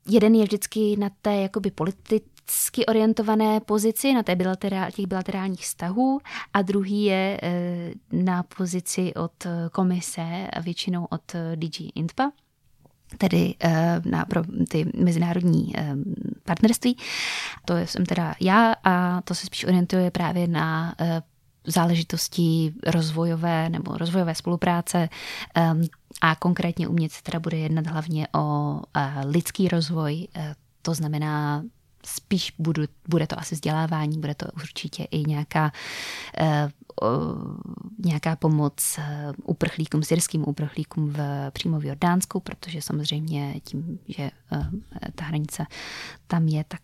jeden 0.08 0.34
je 0.34 0.44
vždycky 0.44 0.96
na 0.96 1.10
té 1.22 1.36
jakoby 1.36 1.70
politicky 1.70 2.86
orientované 2.86 3.60
pozici, 3.60 4.14
na 4.14 4.22
té 4.22 4.36
bilaterál, 4.36 4.90
těch 4.90 5.06
bilaterálních 5.06 5.60
vztahů 5.60 6.20
a 6.52 6.62
druhý 6.62 7.04
je 7.04 7.40
eh, 7.42 7.90
na 8.12 8.42
pozici 8.42 9.14
od 9.14 9.46
komise 9.72 10.48
a 10.52 10.60
většinou 10.60 11.06
od 11.10 11.32
DG 11.54 11.80
INTPA 11.94 12.32
tedy 13.18 13.54
eh, 13.60 14.02
na, 14.04 14.24
pro 14.24 14.42
ty 14.68 14.86
mezinárodní 14.96 15.72
eh, 15.76 15.94
partnerství. 16.44 16.96
To 17.64 17.76
jsem 17.76 18.06
teda 18.06 18.34
já 18.40 18.74
a 18.84 19.20
to 19.20 19.34
se 19.34 19.46
spíš 19.46 19.64
orientuje 19.64 20.10
právě 20.10 20.48
na 20.48 20.94
záležitosti 21.68 22.74
rozvojové 22.86 23.68
nebo 23.68 23.98
rozvojové 23.98 24.34
spolupráce 24.34 25.08
a 26.20 26.34
konkrétně 26.34 26.88
u 26.88 26.92
mě 26.92 27.08
se 27.10 27.22
teda 27.22 27.40
bude 27.40 27.56
jednat 27.56 27.86
hlavně 27.86 28.28
o 28.34 28.80
lidský 29.24 29.68
rozvoj, 29.68 30.28
e, 30.36 30.54
to 30.82 30.94
znamená 30.94 31.62
spíš 32.08 32.54
budu, 32.58 32.82
bude 33.08 33.26
to 33.26 33.38
asi 33.38 33.54
vzdělávání, 33.54 34.18
bude 34.18 34.34
to 34.34 34.46
určitě 34.56 35.04
i 35.04 35.24
nějaká, 35.26 35.72
uh, 36.40 37.08
nějaká 38.04 38.36
pomoc 38.36 38.98
uh, 38.98 39.04
uprchlíkům, 39.44 40.02
syrským 40.02 40.48
uprchlíkům 40.48 41.12
v, 41.12 41.50
přímo 41.50 41.80
v 41.80 41.84
Jordánsku, 41.84 42.40
protože 42.40 42.82
samozřejmě 42.82 43.60
tím, 43.64 43.98
že 44.08 44.30
uh, 44.52 44.66
ta 45.14 45.24
hranice 45.24 45.66
tam 46.26 46.48
je, 46.48 46.64
tak 46.68 46.80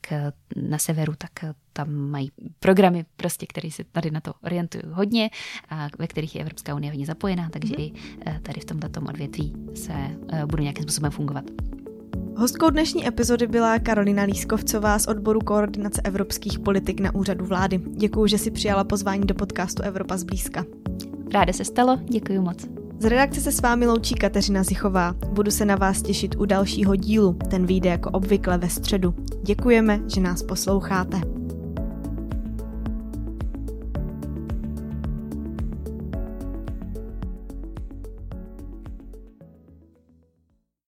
na 0.57 0.79
severu, 0.79 1.13
tak 1.19 1.31
tam 1.73 1.95
mají 1.95 2.33
programy, 2.61 3.05
prostě, 3.17 3.47
které 3.47 3.71
se 3.71 3.85
tady 3.85 4.11
na 4.11 4.21
to 4.21 4.35
orientují 4.43 4.83
hodně 4.93 5.31
a 5.69 5.89
ve 5.99 6.07
kterých 6.07 6.35
je 6.35 6.41
Evropská 6.41 6.75
unie 6.75 6.93
hodně 6.93 7.07
zapojená, 7.07 7.51
takže 7.51 7.75
mm-hmm. 7.75 8.37
i 8.37 8.41
tady 8.43 8.61
v 8.61 8.65
tomto 8.65 9.01
odvětví 9.01 9.55
se 9.75 9.93
budu 10.47 10.63
nějakým 10.63 10.83
způsobem 10.83 11.11
fungovat. 11.11 11.45
Hostkou 12.37 12.71
dnešní 12.71 13.09
epizody 13.09 13.47
byla 13.47 13.79
Karolina 13.79 14.23
Lískovcová 14.23 14.99
z 14.99 15.07
odboru 15.07 15.41
koordinace 15.41 16.03
evropských 16.05 16.59
politik 16.59 17.01
na 17.01 17.15
úřadu 17.15 17.45
vlády. 17.45 17.81
Děkuji, 17.87 18.27
že 18.27 18.39
si 18.39 18.51
přijala 18.51 18.85
pozvání 18.85 19.27
do 19.27 19.35
podcastu 19.35 19.83
Evropa 19.83 20.17
zblízka. 20.17 20.65
Ráda 21.35 21.53
se 21.53 21.65
stalo, 21.65 21.99
děkuji 22.05 22.39
moc. 22.41 22.67
Z 22.99 23.05
redakce 23.05 23.41
se 23.41 23.53
s 23.53 23.61
vámi 23.61 23.87
loučí 23.87 24.15
Kateřina 24.15 24.63
Zichová. 24.63 25.15
Budu 25.33 25.51
se 25.51 25.65
na 25.65 25.77
vás 25.77 26.03
těšit 26.03 26.37
u 26.39 26.45
dalšího 26.45 26.97
dílu. 26.97 27.37
Ten 27.51 27.67
vyjde 27.67 27.91
jako 27.91 28.11
obvykle 28.11 28.59
ve 28.59 28.69
středu. 28.69 29.15
Děkujeme, 29.43 30.01
že 30.15 30.21
nás 30.21 30.43
posloucháte. 30.43 31.44